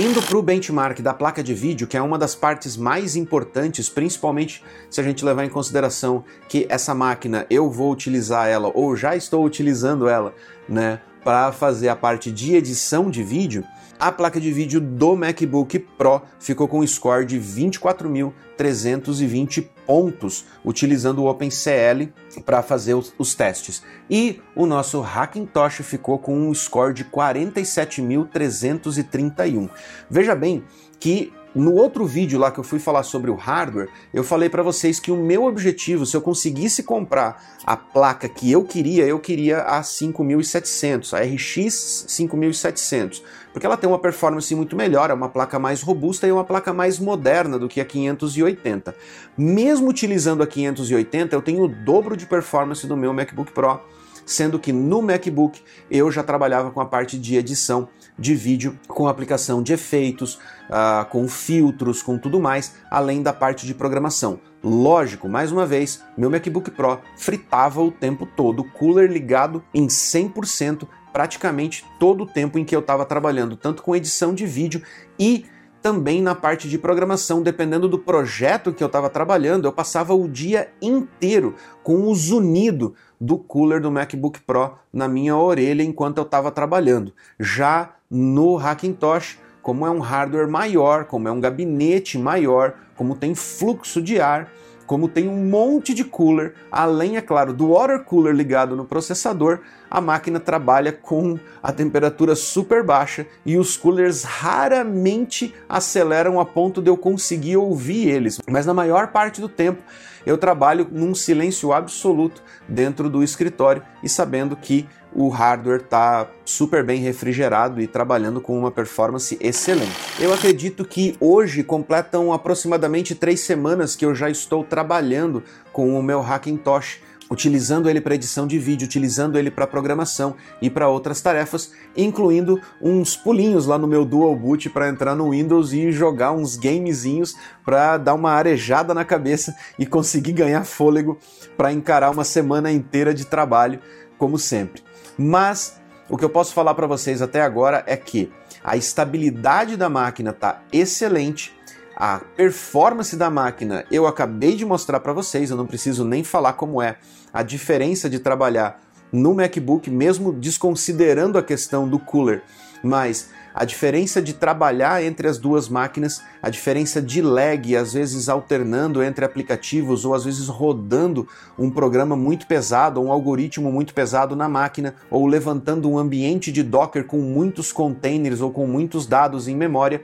Indo 0.00 0.22
para 0.22 0.38
o 0.38 0.42
benchmark 0.42 1.00
da 1.00 1.12
placa 1.12 1.42
de 1.42 1.52
vídeo, 1.52 1.88
que 1.88 1.96
é 1.96 2.00
uma 2.00 2.16
das 2.16 2.32
partes 2.32 2.76
mais 2.76 3.16
importantes, 3.16 3.88
principalmente 3.88 4.62
se 4.88 5.00
a 5.00 5.02
gente 5.02 5.24
levar 5.24 5.44
em 5.44 5.48
consideração 5.48 6.22
que 6.48 6.66
essa 6.68 6.94
máquina 6.94 7.44
eu 7.50 7.68
vou 7.68 7.90
utilizar 7.90 8.46
ela 8.46 8.70
ou 8.72 8.94
já 8.94 9.16
estou 9.16 9.44
utilizando 9.44 10.08
ela, 10.08 10.32
né, 10.68 11.00
para 11.24 11.50
fazer 11.50 11.88
a 11.88 11.96
parte 11.96 12.30
de 12.30 12.54
edição 12.54 13.10
de 13.10 13.24
vídeo, 13.24 13.64
a 13.98 14.12
placa 14.12 14.38
de 14.40 14.52
vídeo 14.52 14.80
do 14.80 15.16
MacBook 15.16 15.76
Pro 15.78 16.22
ficou 16.38 16.68
com 16.68 16.80
um 16.80 16.86
score 16.86 17.26
de 17.26 17.40
24.320 17.40 19.66
pontos, 19.86 20.44
utilizando 20.64 21.24
o 21.24 21.28
OpenCL 21.28 22.08
para 22.44 22.62
fazer 22.62 22.94
os, 22.94 23.12
os, 23.18 23.34
testes. 23.34 23.82
E 24.08 24.40
o 24.54 24.64
nosso 24.66 25.00
Hackintosh 25.00 25.80
ficou 25.82 26.16
com 26.18 26.48
um 26.48 26.54
score 26.54 26.94
de 26.94 27.04
47.331. 27.04 29.68
Veja 30.08 30.34
bem 30.34 30.64
que 31.00 31.32
no 31.54 31.74
outro 31.74 32.06
vídeo 32.06 32.38
lá 32.38 32.50
que 32.50 32.60
eu 32.60 32.64
fui 32.64 32.78
falar 32.78 33.02
sobre 33.02 33.30
o 33.30 33.34
hardware, 33.34 33.88
eu 34.12 34.22
falei 34.22 34.48
para 34.48 34.62
vocês 34.62 35.00
que 35.00 35.10
o 35.10 35.16
meu 35.16 35.44
objetivo, 35.44 36.04
se 36.04 36.16
eu 36.16 36.20
conseguisse 36.20 36.82
comprar 36.82 37.58
a 37.64 37.76
placa 37.76 38.28
que 38.28 38.50
eu 38.50 38.64
queria, 38.64 39.04
eu 39.04 39.18
queria 39.18 39.62
a 39.62 39.82
5700, 39.82 41.14
a 41.14 41.20
RX 41.20 42.04
5700, 42.08 43.22
porque 43.58 43.66
ela 43.66 43.76
tem 43.76 43.90
uma 43.90 43.98
performance 43.98 44.54
muito 44.54 44.76
melhor, 44.76 45.10
é 45.10 45.12
uma 45.12 45.28
placa 45.28 45.58
mais 45.58 45.82
robusta 45.82 46.28
e 46.28 46.30
uma 46.30 46.44
placa 46.44 46.72
mais 46.72 46.96
moderna 47.00 47.58
do 47.58 47.68
que 47.68 47.80
a 47.80 47.84
580. 47.84 48.94
Mesmo 49.36 49.88
utilizando 49.88 50.44
a 50.44 50.46
580, 50.46 51.34
eu 51.34 51.42
tenho 51.42 51.64
o 51.64 51.68
dobro 51.68 52.16
de 52.16 52.24
performance 52.24 52.86
do 52.86 52.96
meu 52.96 53.12
MacBook 53.12 53.50
Pro 53.50 53.80
sendo 54.24 54.58
que 54.58 54.72
no 54.72 55.00
MacBook 55.00 55.60
eu 55.90 56.12
já 56.12 56.22
trabalhava 56.22 56.70
com 56.70 56.80
a 56.80 56.86
parte 56.86 57.18
de 57.18 57.34
edição 57.34 57.88
de 58.18 58.34
vídeo, 58.34 58.78
com 58.86 59.08
aplicação 59.08 59.62
de 59.62 59.72
efeitos, 59.72 60.34
uh, 60.68 61.04
com 61.08 61.26
filtros, 61.26 62.02
com 62.02 62.18
tudo 62.18 62.38
mais, 62.38 62.74
além 62.90 63.22
da 63.22 63.32
parte 63.32 63.66
de 63.66 63.74
programação. 63.74 64.38
Lógico, 64.62 65.28
mais 65.28 65.50
uma 65.50 65.64
vez, 65.64 66.04
meu 66.16 66.28
MacBook 66.28 66.70
Pro 66.72 67.00
fritava 67.16 67.80
o 67.80 67.90
tempo 67.90 68.26
todo, 68.26 68.64
cooler 68.64 69.10
ligado 69.10 69.64
em 69.72 69.86
100%, 69.86 70.86
praticamente 71.12 71.84
todo 71.98 72.24
o 72.24 72.26
tempo 72.26 72.58
em 72.58 72.64
que 72.64 72.74
eu 72.74 72.80
estava 72.80 73.04
trabalhando, 73.04 73.56
tanto 73.56 73.82
com 73.82 73.96
edição 73.96 74.34
de 74.34 74.46
vídeo 74.46 74.82
e 75.18 75.44
também 75.80 76.20
na 76.20 76.34
parte 76.34 76.68
de 76.68 76.78
programação, 76.78 77.42
dependendo 77.42 77.88
do 77.88 77.98
projeto 77.98 78.72
que 78.72 78.82
eu 78.82 78.88
estava 78.88 79.08
trabalhando, 79.08 79.66
eu 79.66 79.72
passava 79.72 80.14
o 80.14 80.28
dia 80.28 80.68
inteiro 80.82 81.54
com 81.82 82.02
o 82.02 82.14
zunido 82.14 82.94
do 83.20 83.38
cooler 83.38 83.80
do 83.80 83.90
MacBook 83.90 84.40
Pro 84.40 84.74
na 84.92 85.08
minha 85.08 85.36
orelha 85.36 85.82
enquanto 85.82 86.18
eu 86.18 86.24
estava 86.24 86.50
trabalhando. 86.50 87.12
Já 87.38 87.94
no 88.10 88.56
Hackintosh, 88.56 89.38
como 89.62 89.86
é 89.86 89.90
um 89.90 90.00
hardware 90.00 90.48
maior, 90.48 91.04
como 91.04 91.28
é 91.28 91.32
um 91.32 91.40
gabinete 91.40 92.18
maior, 92.18 92.74
como 92.96 93.14
tem 93.14 93.34
fluxo 93.34 94.00
de 94.02 94.20
ar, 94.20 94.50
como 94.88 95.06
tem 95.06 95.28
um 95.28 95.44
monte 95.44 95.92
de 95.92 96.02
cooler, 96.02 96.54
além, 96.72 97.18
é 97.18 97.20
claro, 97.20 97.52
do 97.52 97.68
water 97.68 98.02
cooler 98.02 98.34
ligado 98.34 98.74
no 98.74 98.86
processador, 98.86 99.60
a 99.90 100.00
máquina 100.00 100.40
trabalha 100.40 100.90
com 100.90 101.38
a 101.62 101.70
temperatura 101.70 102.34
super 102.34 102.82
baixa 102.82 103.26
e 103.44 103.58
os 103.58 103.76
coolers 103.76 104.24
raramente 104.24 105.54
aceleram 105.68 106.40
a 106.40 106.44
ponto 106.46 106.80
de 106.80 106.88
eu 106.88 106.96
conseguir 106.96 107.58
ouvir 107.58 108.08
eles. 108.08 108.40
Mas 108.48 108.64
na 108.64 108.72
maior 108.72 109.08
parte 109.08 109.42
do 109.42 109.48
tempo 109.48 109.82
eu 110.24 110.38
trabalho 110.38 110.88
num 110.90 111.14
silêncio 111.14 111.72
absoluto 111.72 112.42
dentro 112.66 113.10
do 113.10 113.22
escritório 113.22 113.82
e 114.02 114.08
sabendo 114.08 114.56
que 114.56 114.88
o 115.14 115.28
hardware 115.28 115.80
está 115.80 116.28
super 116.44 116.84
bem 116.84 117.00
refrigerado 117.00 117.80
e 117.80 117.86
trabalhando 117.86 118.40
com 118.40 118.58
uma 118.58 118.70
performance 118.70 119.36
excelente. 119.40 119.96
Eu 120.18 120.32
acredito 120.32 120.84
que 120.84 121.16
hoje 121.20 121.62
completam 121.62 122.32
aproximadamente 122.32 123.14
três 123.14 123.40
semanas 123.40 123.96
que 123.96 124.04
eu 124.04 124.14
já 124.14 124.28
estou 124.30 124.64
trabalhando 124.64 125.42
com 125.72 125.98
o 125.98 126.02
meu 126.02 126.20
Hackintosh 126.20 127.00
utilizando 127.30 127.88
ele 127.88 128.00
para 128.00 128.14
edição 128.14 128.46
de 128.46 128.58
vídeo, 128.58 128.86
utilizando 128.86 129.38
ele 129.38 129.50
para 129.50 129.66
programação 129.66 130.34
e 130.60 130.70
para 130.70 130.88
outras 130.88 131.20
tarefas, 131.20 131.72
incluindo 131.96 132.60
uns 132.80 133.16
pulinhos 133.16 133.66
lá 133.66 133.78
no 133.78 133.86
meu 133.86 134.04
Dual 134.04 134.34
Boot 134.34 134.70
para 134.70 134.88
entrar 134.88 135.14
no 135.14 135.30
Windows 135.30 135.72
e 135.72 135.92
jogar 135.92 136.32
uns 136.32 136.56
gamezinhos 136.56 137.36
para 137.64 137.96
dar 137.98 138.14
uma 138.14 138.32
arejada 138.32 138.94
na 138.94 139.04
cabeça 139.04 139.54
e 139.78 139.84
conseguir 139.84 140.32
ganhar 140.32 140.64
fôlego 140.64 141.18
para 141.56 141.72
encarar 141.72 142.10
uma 142.10 142.24
semana 142.24 142.72
inteira 142.72 143.12
de 143.12 143.24
trabalho, 143.24 143.80
como 144.16 144.38
sempre. 144.38 144.87
Mas 145.18 145.80
o 146.08 146.16
que 146.16 146.24
eu 146.24 146.30
posso 146.30 146.54
falar 146.54 146.74
para 146.74 146.86
vocês 146.86 147.20
até 147.20 147.42
agora 147.42 147.82
é 147.86 147.96
que 147.96 148.32
a 148.62 148.76
estabilidade 148.76 149.76
da 149.76 149.88
máquina 149.88 150.30
está 150.30 150.62
excelente, 150.72 151.52
a 151.96 152.20
performance 152.36 153.16
da 153.16 153.28
máquina 153.28 153.84
eu 153.90 154.06
acabei 154.06 154.54
de 154.54 154.64
mostrar 154.64 155.00
para 155.00 155.12
vocês, 155.12 155.50
eu 155.50 155.56
não 155.56 155.66
preciso 155.66 156.04
nem 156.04 156.22
falar 156.22 156.52
como 156.52 156.80
é 156.80 156.96
a 157.32 157.42
diferença 157.42 158.08
de 158.08 158.20
trabalhar 158.20 158.80
no 159.12 159.34
MacBook, 159.34 159.90
mesmo 159.90 160.32
desconsiderando 160.32 161.38
a 161.38 161.42
questão 161.42 161.88
do 161.88 161.98
cooler, 161.98 162.42
mas 162.82 163.30
a 163.58 163.64
diferença 163.64 164.22
de 164.22 164.34
trabalhar 164.34 165.02
entre 165.02 165.26
as 165.26 165.36
duas 165.36 165.68
máquinas, 165.68 166.22
a 166.40 166.48
diferença 166.48 167.02
de 167.02 167.20
lag, 167.20 167.74
às 167.74 167.92
vezes 167.92 168.28
alternando 168.28 169.02
entre 169.02 169.24
aplicativos 169.24 170.04
ou 170.04 170.14
às 170.14 170.24
vezes 170.24 170.46
rodando 170.46 171.26
um 171.58 171.68
programa 171.68 172.14
muito 172.14 172.46
pesado, 172.46 173.02
um 173.02 173.10
algoritmo 173.10 173.72
muito 173.72 173.92
pesado 173.92 174.36
na 174.36 174.48
máquina, 174.48 174.94
ou 175.10 175.26
levantando 175.26 175.90
um 175.90 175.98
ambiente 175.98 176.52
de 176.52 176.62
Docker 176.62 177.04
com 177.04 177.18
muitos 177.18 177.72
containers 177.72 178.40
ou 178.40 178.52
com 178.52 178.64
muitos 178.64 179.08
dados 179.08 179.48
em 179.48 179.56
memória, 179.56 180.02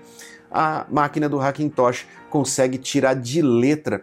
a 0.51 0.85
máquina 0.91 1.29
do 1.29 1.39
Hackintosh 1.39 2.09
consegue 2.29 2.77
tirar 2.77 3.15
de 3.15 3.41
letra 3.41 4.03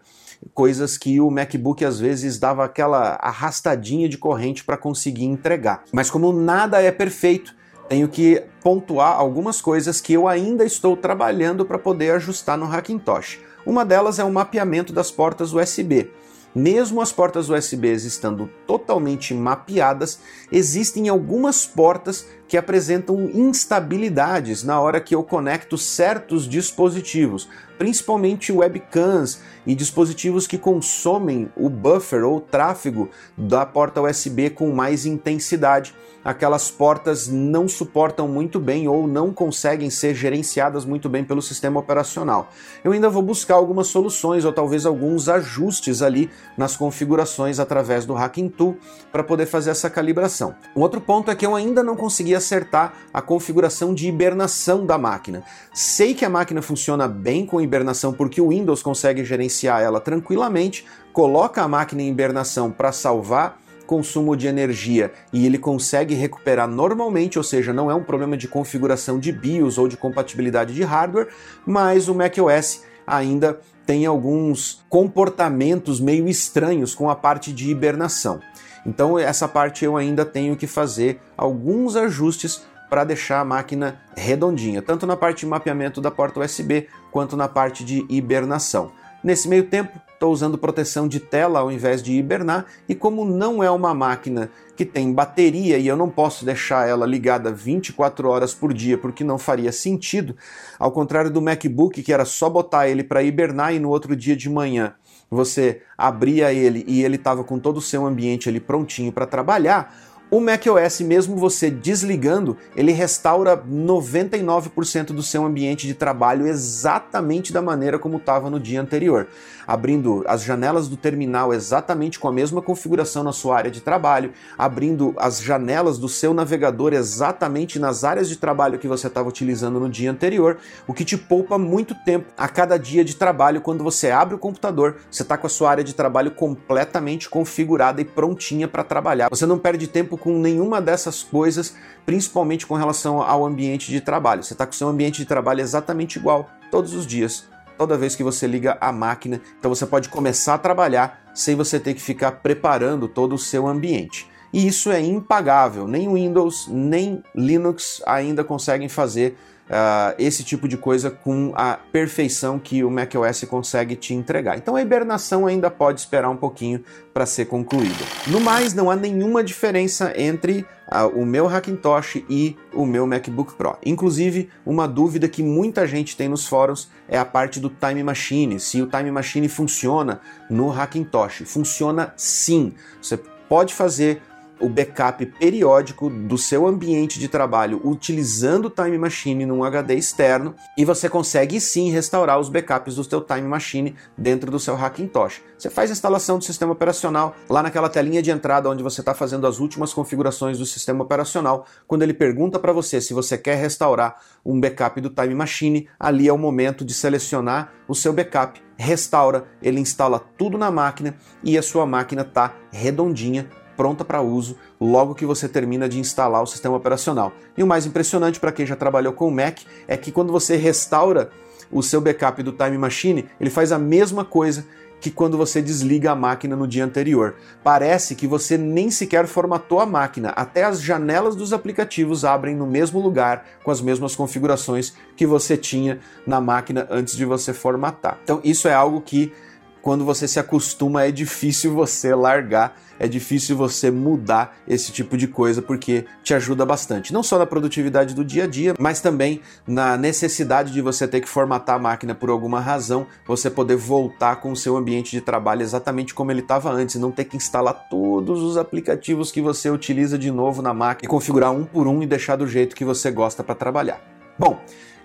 coisas 0.54 0.98
que 0.98 1.20
o 1.20 1.30
MacBook 1.30 1.84
às 1.84 2.00
vezes 2.00 2.40
dava 2.40 2.64
aquela 2.64 3.20
arrastadinha 3.22 4.08
de 4.08 4.18
corrente 4.18 4.64
para 4.64 4.78
conseguir 4.78 5.26
entregar. 5.26 5.84
Mas 5.92 6.10
como 6.10 6.32
nada 6.32 6.82
é 6.82 6.90
perfeito, 6.90 7.60
tenho 7.92 8.08
que 8.08 8.42
pontuar 8.64 9.18
algumas 9.18 9.60
coisas 9.60 10.00
que 10.00 10.14
eu 10.14 10.26
ainda 10.26 10.64
estou 10.64 10.96
trabalhando 10.96 11.66
para 11.66 11.78
poder 11.78 12.12
ajustar 12.12 12.58
no 12.58 12.66
Hackintosh. 12.66 13.42
Uma 13.66 13.84
delas 13.84 14.18
é 14.18 14.24
o 14.24 14.32
mapeamento 14.32 14.94
das 14.94 15.12
portas 15.12 15.52
USB. 15.52 16.10
Mesmo 16.56 17.02
as 17.02 17.12
portas 17.12 17.50
USB 17.50 17.92
estando 17.92 18.50
totalmente 18.66 19.34
mapeadas, 19.34 20.20
existem 20.50 21.10
algumas 21.10 21.66
portas 21.66 22.26
que 22.52 22.58
apresentam 22.58 23.30
instabilidades 23.34 24.62
na 24.62 24.78
hora 24.78 25.00
que 25.00 25.16
eu 25.16 25.24
conecto 25.24 25.78
certos 25.78 26.46
dispositivos, 26.46 27.48
principalmente 27.78 28.52
webcams 28.52 29.40
e 29.66 29.74
dispositivos 29.74 30.48
que 30.48 30.58
consomem 30.58 31.50
o 31.56 31.70
buffer 31.70 32.26
ou 32.26 32.42
tráfego 32.42 33.10
da 33.38 33.66
porta 33.66 34.02
USB 34.02 34.50
com 34.50 34.70
mais 34.70 35.06
intensidade 35.06 35.96
aquelas 36.24 36.70
portas 36.70 37.28
não 37.28 37.68
suportam 37.68 38.28
muito 38.28 38.60
bem 38.60 38.88
ou 38.88 39.08
não 39.08 39.34
conseguem 39.34 39.90
ser 39.90 40.14
gerenciadas 40.16 40.86
muito 40.86 41.10
bem 41.10 41.24
pelo 41.24 41.42
sistema 41.42 41.80
operacional. 41.80 42.50
Eu 42.84 42.92
ainda 42.92 43.10
vou 43.10 43.22
buscar 43.22 43.56
algumas 43.56 43.88
soluções 43.88 44.46
ou 44.46 44.54
talvez 44.54 44.86
alguns 44.86 45.28
ajustes 45.28 46.02
ali 46.02 46.30
nas 46.58 46.76
configurações 46.76 47.60
através 47.60 48.06
do 48.06 48.14
Hacking 48.14 48.50
Tool 48.50 48.78
para 49.12 49.24
poder 49.24 49.46
fazer 49.46 49.72
essa 49.72 49.90
calibração. 49.90 50.56
Um 50.76 50.82
outro 50.82 51.02
ponto 51.02 51.32
é 51.32 51.36
que 51.36 51.46
eu 51.46 51.56
ainda 51.56 51.84
não 51.84 51.96
consegui 51.96 52.36
acertar 52.42 52.94
a 53.14 53.22
configuração 53.22 53.94
de 53.94 54.08
hibernação 54.08 54.86
da 54.86 54.98
máquina. 54.98 55.44
Sei 55.74 56.14
que 56.14 56.26
a 56.26 56.30
máquina 56.30 56.62
funciona 56.62 57.08
bem 57.08 57.46
com 57.46 57.62
hibernação 57.62 58.12
porque 58.12 58.42
o 58.42 58.50
Windows 58.50 58.84
consegue 58.84 59.24
gerenciar 59.24 59.82
ela 59.82 60.00
tranquilamente, 60.00 60.86
coloca 61.14 61.62
a 61.62 61.68
máquina 61.68 62.02
em 62.02 62.10
hibernação 62.10 62.72
para 62.72 62.92
salvar 62.92 63.62
consumo 63.92 64.38
de 64.38 64.48
energia 64.48 65.12
e 65.34 65.46
ele 65.46 65.58
consegue 65.58 66.16
recuperar 66.16 66.66
normalmente, 66.66 67.38
ou 67.38 67.44
seja, 67.44 67.74
não 67.74 67.92
é 67.92 67.94
um 67.94 68.04
problema 68.04 68.38
de 68.38 68.48
configuração 68.48 69.20
de 69.20 69.34
BIOS 69.34 69.78
ou 69.78 69.86
de 69.86 69.98
compatibilidade 69.98 70.74
de 70.74 70.82
hardware, 70.82 71.28
mas 71.66 72.08
o 72.08 72.16
macOS 72.16 72.84
ainda 73.06 73.60
tem 73.86 74.06
alguns 74.06 74.82
comportamentos 74.88 76.00
meio 76.00 76.30
estranhos 76.30 76.96
com 76.96 77.10
a 77.10 77.16
parte 77.16 77.52
de 77.52 77.70
hibernação. 77.70 78.40
Então, 78.86 79.18
essa 79.18 79.48
parte 79.48 79.86
eu 79.86 79.96
ainda 79.96 80.26
tenho 80.26 80.56
que 80.56 80.68
fazer 80.68 81.22
alguns 81.38 81.96
ajustes 81.96 82.64
para 82.90 83.04
deixar 83.04 83.40
a 83.40 83.46
máquina 83.46 84.02
redondinha, 84.18 84.82
tanto 84.82 85.08
na 85.08 85.16
parte 85.16 85.42
de 85.42 85.46
mapeamento 85.46 86.02
da 86.02 86.12
porta 86.12 86.42
USB 86.42 86.88
quanto 87.10 87.38
na 87.38 87.48
parte 87.48 87.86
de 87.86 88.06
hibernação. 88.10 88.92
Nesse 89.24 89.48
meio 89.48 89.68
tempo, 89.68 89.98
estou 90.12 90.34
usando 90.34 90.58
proteção 90.58 91.08
de 91.08 91.20
tela 91.20 91.60
ao 91.60 91.72
invés 91.72 92.04
de 92.04 92.12
hibernar, 92.12 92.66
e 92.90 92.94
como 92.94 93.24
não 93.24 93.64
é 93.64 93.72
uma 93.72 93.94
máquina 93.94 94.52
que 94.76 94.84
tem 94.84 95.14
bateria 95.14 95.78
e 95.78 95.88
eu 95.88 95.96
não 95.96 96.10
posso 96.10 96.44
deixar 96.44 96.88
ela 96.88 97.06
ligada 97.06 97.52
24 97.52 98.28
horas 98.28 98.54
por 98.54 98.74
dia 98.74 98.98
porque 98.98 99.24
não 99.24 99.38
faria 99.38 99.72
sentido, 99.72 100.36
ao 100.78 100.92
contrário 100.92 101.32
do 101.32 101.42
MacBook 101.42 102.04
que 102.04 102.12
era 102.12 102.26
só 102.26 102.50
botar 102.50 102.90
ele 102.90 103.04
para 103.04 103.24
hibernar 103.24 103.74
e 103.74 103.80
no 103.80 103.90
outro 103.90 104.16
dia 104.16 104.36
de 104.36 104.50
manhã 104.50 104.96
você 105.32 105.82
abria 105.98 106.54
ele 106.54 106.84
e 106.86 107.04
ele 107.04 107.16
estava 107.16 107.42
com 107.42 107.58
todo 107.58 107.78
o 107.78 107.82
seu 107.82 108.06
ambiente 108.06 108.50
ali 108.50 108.60
prontinho 108.60 109.14
para 109.14 109.26
trabalhar, 109.26 109.96
o 110.30 110.40
macOS, 110.40 111.02
mesmo 111.02 111.36
você 111.36 111.70
desligando, 111.70 112.58
ele 112.74 112.94
restaura 112.94 113.58
99% 113.58 115.08
do 115.08 115.22
seu 115.22 115.44
ambiente 115.44 115.86
de 115.86 115.94
trabalho 115.94 116.48
exatamente 116.48 117.52
da 117.52 117.62
maneira 117.62 118.00
como 118.00 118.16
estava 118.16 118.50
no 118.50 118.58
dia 118.58 118.80
anterior, 118.80 119.28
abrindo 119.72 120.22
as 120.28 120.44
janelas 120.44 120.90
do 120.90 120.98
terminal 120.98 121.54
exatamente 121.54 122.20
com 122.20 122.28
a 122.28 122.32
mesma 122.32 122.62
configuração 122.62 123.24
na 123.24 123.32
sua 123.32 123.56
área 123.56 123.72
de 123.72 123.80
trabalho, 123.80 124.34
abrindo 124.58 125.14
as 125.16 125.40
janelas 125.42 125.98
do 125.98 126.10
seu 126.10 126.34
navegador 126.34 126.92
exatamente 126.92 127.80
nas 127.80 128.04
áreas 128.04 128.28
de 128.28 128.36
trabalho 128.36 128.78
que 128.78 128.88
você 128.88 129.08
estava 129.08 129.30
utilizando 129.30 129.80
no 129.80 129.90
dia 129.90 130.12
anterior, 130.12 130.58
o 130.86 130.94
que 130.94 131.06
te 131.06 131.18
poupa 131.18 131.58
muito 131.58 131.96
tempo 131.96 132.26
a 132.38 132.50
cada 132.50 132.78
dia 132.78 133.02
de 133.02 133.16
trabalho 133.16 133.62
quando 133.62 133.82
você 133.82 134.12
abre 134.12 134.36
o 134.36 134.38
computador, 134.38 134.98
você 135.10 135.22
está 135.22 135.38
com 135.38 135.48
a 135.48 135.50
sua 135.50 135.72
área 135.72 135.86
de 135.86 135.96
trabalho 135.96 136.32
completamente 136.32 137.30
configurada 137.30 138.02
e 138.02 138.06
prontinha 138.06 138.68
para 138.68 138.84
trabalhar. 138.84 139.30
Você 139.30 139.46
não 139.46 139.58
perde 139.58 139.88
tempo 139.88 140.18
com 140.18 140.38
nenhuma 140.38 140.82
dessas 140.82 141.24
coisas, 141.24 141.76
principalmente 142.06 142.68
com 142.68 142.76
relação 142.76 143.22
ao 143.22 143.46
ambiente 143.46 143.90
de 143.90 144.02
trabalho. 144.02 144.44
Você 144.44 144.54
está 144.54 144.66
com 144.66 144.74
o 144.74 144.76
seu 144.76 144.90
ambiente 144.90 145.20
de 145.20 145.26
trabalho 145.26 145.62
exatamente 145.62 146.20
igual 146.20 146.50
todos 146.70 146.94
os 146.94 147.08
dias, 147.08 147.46
toda 147.82 147.98
vez 147.98 148.16
que 148.16 148.24
você 148.24 148.46
liga 148.46 148.78
a 148.80 148.92
máquina. 148.92 149.42
Então 149.58 149.74
você 149.74 149.88
pode 149.88 150.08
começar 150.08 150.54
a 150.54 150.58
trabalhar 150.60 151.20
sem 151.34 151.56
você 151.56 151.80
ter 151.80 151.96
que 151.96 152.00
ficar 152.00 152.34
preparando 152.34 153.08
todo 153.08 153.34
o 153.34 153.40
seu 153.40 153.66
ambiente. 153.66 154.30
E 154.54 154.68
isso 154.68 154.92
é 154.92 155.02
impagável. 155.02 155.88
Nem 155.88 156.14
Windows, 156.14 156.68
nem 156.70 157.24
Linux 157.34 158.00
ainda 158.06 158.44
conseguem 158.44 158.88
fazer 158.88 159.36
uh, 159.68 160.14
esse 160.20 160.44
tipo 160.44 160.68
de 160.68 160.78
coisa 160.78 161.10
com 161.10 161.54
a 161.56 161.74
perfeição 161.92 162.60
que 162.60 162.84
o 162.84 162.92
macOS 162.92 163.46
consegue 163.46 163.96
te 163.96 164.14
entregar. 164.14 164.60
Então 164.60 164.76
a 164.76 164.82
hibernação 164.84 165.48
ainda 165.48 165.72
pode 165.72 166.02
esperar 166.02 166.30
um 166.30 166.38
pouquinho 166.38 166.84
para 167.12 167.26
ser 167.26 167.46
concluída. 167.46 168.06
No 168.28 168.40
mais, 168.40 168.76
não 168.76 168.92
há 168.92 168.96
nenhuma 168.96 169.44
diferença 169.44 170.14
entre 170.16 170.68
o 171.14 171.26
meu 171.26 171.48
Hackintosh 171.48 172.24
e 172.30 172.58
o 172.74 172.86
meu 172.86 173.08
MacBook 173.08 173.54
Pro. 173.54 173.78
Inclusive, 173.86 174.50
uma 174.66 174.88
dúvida 174.88 175.30
que 175.30 175.42
muita 175.42 175.88
gente 175.88 176.18
tem 176.18 176.28
nos 176.28 176.46
fóruns 176.46 176.90
é 177.08 177.18
a 177.18 177.26
parte 177.26 177.60
do 177.60 177.70
Time 177.70 178.04
Machine, 178.04 178.60
se 178.60 178.82
o 178.82 178.88
Time 178.88 179.10
Machine 179.12 179.48
funciona 179.48 180.20
no 180.50 180.70
Hackintosh. 180.70 181.44
Funciona 181.46 182.14
sim. 182.18 182.74
Você 183.02 183.18
pode 183.48 183.74
fazer 183.74 184.22
o 184.62 184.70
backup 184.70 185.26
periódico 185.26 186.10
do 186.10 186.38
seu 186.38 186.68
ambiente 186.68 187.20
de 187.20 187.28
trabalho 187.28 187.82
utilizando 187.84 188.66
o 188.66 188.70
Time 188.70 188.98
Machine 188.98 189.46
num 189.46 189.64
HD 189.64 189.96
externo 189.96 190.56
e 190.78 190.86
você 190.86 191.10
consegue 191.10 191.60
sim 191.60 191.90
restaurar 191.90 192.40
os 192.40 192.48
backups 192.48 192.96
do 192.96 193.04
seu 193.04 193.22
Time 193.22 193.48
Machine 193.48 193.96
dentro 194.18 194.52
do 194.52 194.60
seu 194.60 194.76
Hackintosh. 194.76 195.42
Você 195.58 195.70
faz 195.70 195.90
a 195.90 195.94
instalação 195.94 196.38
do 196.38 196.44
sistema 196.44 196.72
operacional 196.72 197.36
lá 197.50 197.62
naquela 197.64 197.90
telinha 197.90 198.22
de 198.22 198.32
entrada 198.32 198.70
onde 198.70 198.84
você 198.84 199.02
está 199.02 199.14
fazendo 199.14 199.48
as 199.48 199.60
últimas 199.60 199.94
configurações 199.94 200.58
do 200.58 200.66
sistema 200.66 201.04
operacional. 201.04 201.66
Quando 201.88 202.04
ele 202.04 202.14
pergunta 202.14 202.60
para 202.60 202.72
você 202.72 203.02
se 203.02 203.14
você 203.14 203.38
quer 203.38 203.56
restaurar 203.56 204.18
um 204.46 204.60
backup 204.60 205.02
do 205.02 205.10
Time 205.10 205.36
Machine, 205.36 205.88
ali 206.00 206.28
é 206.28 206.34
o 206.34 206.38
momento 206.38 206.86
de 206.86 206.94
selecionar 206.94 207.74
o 207.88 207.96
seu 207.96 208.14
backup, 208.14 208.62
restaura, 208.78 209.46
ele 209.62 209.80
instala 209.80 210.20
tudo 210.38 210.58
na 210.58 210.72
máquina 210.72 211.16
e 211.44 211.58
a 211.58 211.62
sua 211.62 211.86
máquina 211.86 212.22
está 212.22 212.54
redondinha 212.72 213.48
pronta 213.82 214.06
para 214.06 214.22
uso 214.22 214.58
logo 214.80 215.16
que 215.16 215.26
você 215.26 215.50
termina 215.50 215.90
de 215.90 216.00
instalar 216.00 216.44
o 216.44 216.46
sistema 216.46 216.76
operacional. 216.76 217.34
E 217.58 217.64
o 217.64 217.68
mais 217.68 217.84
impressionante 217.88 218.40
para 218.40 218.52
quem 218.52 218.64
já 218.64 218.76
trabalhou 218.76 219.12
com 219.12 219.28
o 219.28 219.32
Mac 219.32 219.62
é 219.88 219.98
que 219.98 220.12
quando 220.12 220.32
você 220.32 220.56
restaura 220.56 221.32
o 221.72 221.82
seu 221.82 222.00
backup 222.00 222.44
do 222.44 222.52
Time 222.52 222.78
Machine, 222.78 223.26
ele 223.40 223.50
faz 223.50 223.72
a 223.72 223.80
mesma 223.80 224.24
coisa 224.24 224.68
que 225.00 225.10
quando 225.10 225.36
você 225.36 225.64
desliga 225.64 226.12
a 226.12 226.16
máquina 226.16 226.56
no 226.56 226.68
dia 226.68 226.86
anterior. 226.86 227.34
Parece 227.64 228.14
que 228.14 228.28
você 228.28 228.56
nem 228.56 228.92
sequer 228.92 229.26
formatou 229.26 229.80
a 229.80 229.86
máquina, 229.88 230.30
até 230.36 230.64
as 230.64 230.80
janelas 230.80 231.36
dos 231.36 231.52
aplicativos 231.52 232.24
abrem 232.24 232.56
no 232.56 232.68
mesmo 232.68 233.00
lugar, 233.00 233.48
com 233.64 233.72
as 233.72 233.82
mesmas 233.82 234.16
configurações 234.16 234.94
que 235.18 235.26
você 235.26 235.58
tinha 235.58 235.98
na 236.24 236.40
máquina 236.40 236.86
antes 236.92 237.18
de 237.18 237.26
você 237.26 237.52
formatar. 237.52 238.20
Então, 238.24 238.40
isso 238.44 238.68
é 238.68 238.76
algo 238.76 239.02
que 239.02 239.34
quando 239.82 240.06
você 240.06 240.28
se 240.28 240.40
acostuma, 240.40 241.04
é 241.04 241.12
difícil 241.12 241.74
você 241.74 242.14
largar, 242.14 242.78
é 243.00 243.08
difícil 243.08 243.58
você 243.58 243.90
mudar 243.90 244.56
esse 244.68 244.92
tipo 244.92 245.18
de 245.18 245.28
coisa, 245.28 245.62
porque 245.62 246.06
te 246.24 246.34
ajuda 246.34 246.66
bastante. 246.66 247.12
Não 247.12 247.24
só 247.24 247.40
na 247.40 247.46
produtividade 247.46 248.14
do 248.14 248.24
dia 248.24 248.44
a 248.44 248.48
dia, 248.48 248.76
mas 248.80 249.02
também 249.02 249.42
na 249.66 249.98
necessidade 249.98 250.72
de 250.72 250.82
você 250.82 251.08
ter 251.08 251.22
que 251.22 251.28
formatar 251.28 251.78
a 251.78 251.80
máquina 251.80 252.14
por 252.14 252.30
alguma 252.30 252.60
razão, 252.60 253.08
você 253.26 253.50
poder 253.50 253.76
voltar 253.76 254.36
com 254.36 254.52
o 254.52 254.56
seu 254.56 254.78
ambiente 254.78 255.12
de 255.12 255.22
trabalho 255.22 255.64
exatamente 255.64 256.14
como 256.14 256.32
ele 256.32 256.42
estava 256.42 256.72
antes, 256.72 256.96
não 256.96 257.12
ter 257.12 257.26
que 257.26 257.36
instalar 257.36 257.88
todos 257.90 258.42
os 258.44 258.58
aplicativos 258.58 259.32
que 259.32 259.42
você 259.42 259.70
utiliza 259.70 260.18
de 260.18 260.30
novo 260.30 260.62
na 260.62 260.74
máquina 260.74 261.08
e 261.08 261.10
configurar 261.10 261.52
um 261.52 261.66
por 261.66 261.88
um 261.88 262.04
e 262.04 262.06
deixar 262.06 262.36
do 262.36 262.48
jeito 262.48 262.76
que 262.76 262.86
você 262.86 263.10
gosta 263.10 263.44
para 263.44 263.56
trabalhar. 263.56 264.00
Bom, 264.38 264.60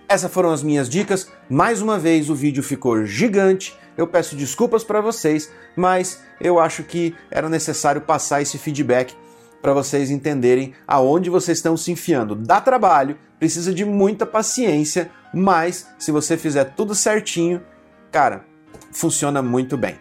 essas 0.07 0.31
foram 0.31 0.51
as 0.51 0.63
minhas 0.63 0.87
dicas. 0.89 1.29
Mais 1.49 1.81
uma 1.81 1.99
vez 1.99 2.29
o 2.29 2.35
vídeo 2.35 2.63
ficou 2.63 3.05
gigante. 3.05 3.77
Eu 3.97 4.07
peço 4.07 4.35
desculpas 4.35 4.83
para 4.83 5.01
vocês, 5.01 5.51
mas 5.75 6.21
eu 6.39 6.59
acho 6.59 6.83
que 6.83 7.15
era 7.31 7.49
necessário 7.49 8.01
passar 8.01 8.41
esse 8.41 8.57
feedback 8.57 9.15
para 9.61 9.73
vocês 9.73 10.11
entenderem 10.11 10.73
aonde 10.87 11.29
vocês 11.29 11.57
estão 11.57 11.75
se 11.75 11.91
enfiando. 11.91 12.35
Dá 12.35 12.61
trabalho, 12.61 13.17
precisa 13.39 13.73
de 13.73 13.83
muita 13.83 14.25
paciência, 14.25 15.11
mas 15.33 15.87
se 15.97 16.11
você 16.11 16.37
fizer 16.37 16.65
tudo 16.75 16.93
certinho, 16.93 17.61
cara, 18.11 18.45
funciona 18.91 19.41
muito 19.41 19.75
bem. 19.75 19.97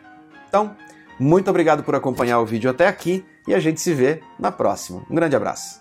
Então, 0.48 0.76
muito 1.18 1.48
obrigado 1.48 1.82
por 1.82 1.94
acompanhar 1.94 2.38
o 2.40 2.46
vídeo 2.46 2.70
até 2.70 2.86
aqui 2.86 3.24
e 3.48 3.54
a 3.54 3.58
gente 3.58 3.80
se 3.80 3.94
vê 3.94 4.20
na 4.38 4.52
próxima. 4.52 5.04
Um 5.10 5.14
grande 5.14 5.34
abraço. 5.34 5.80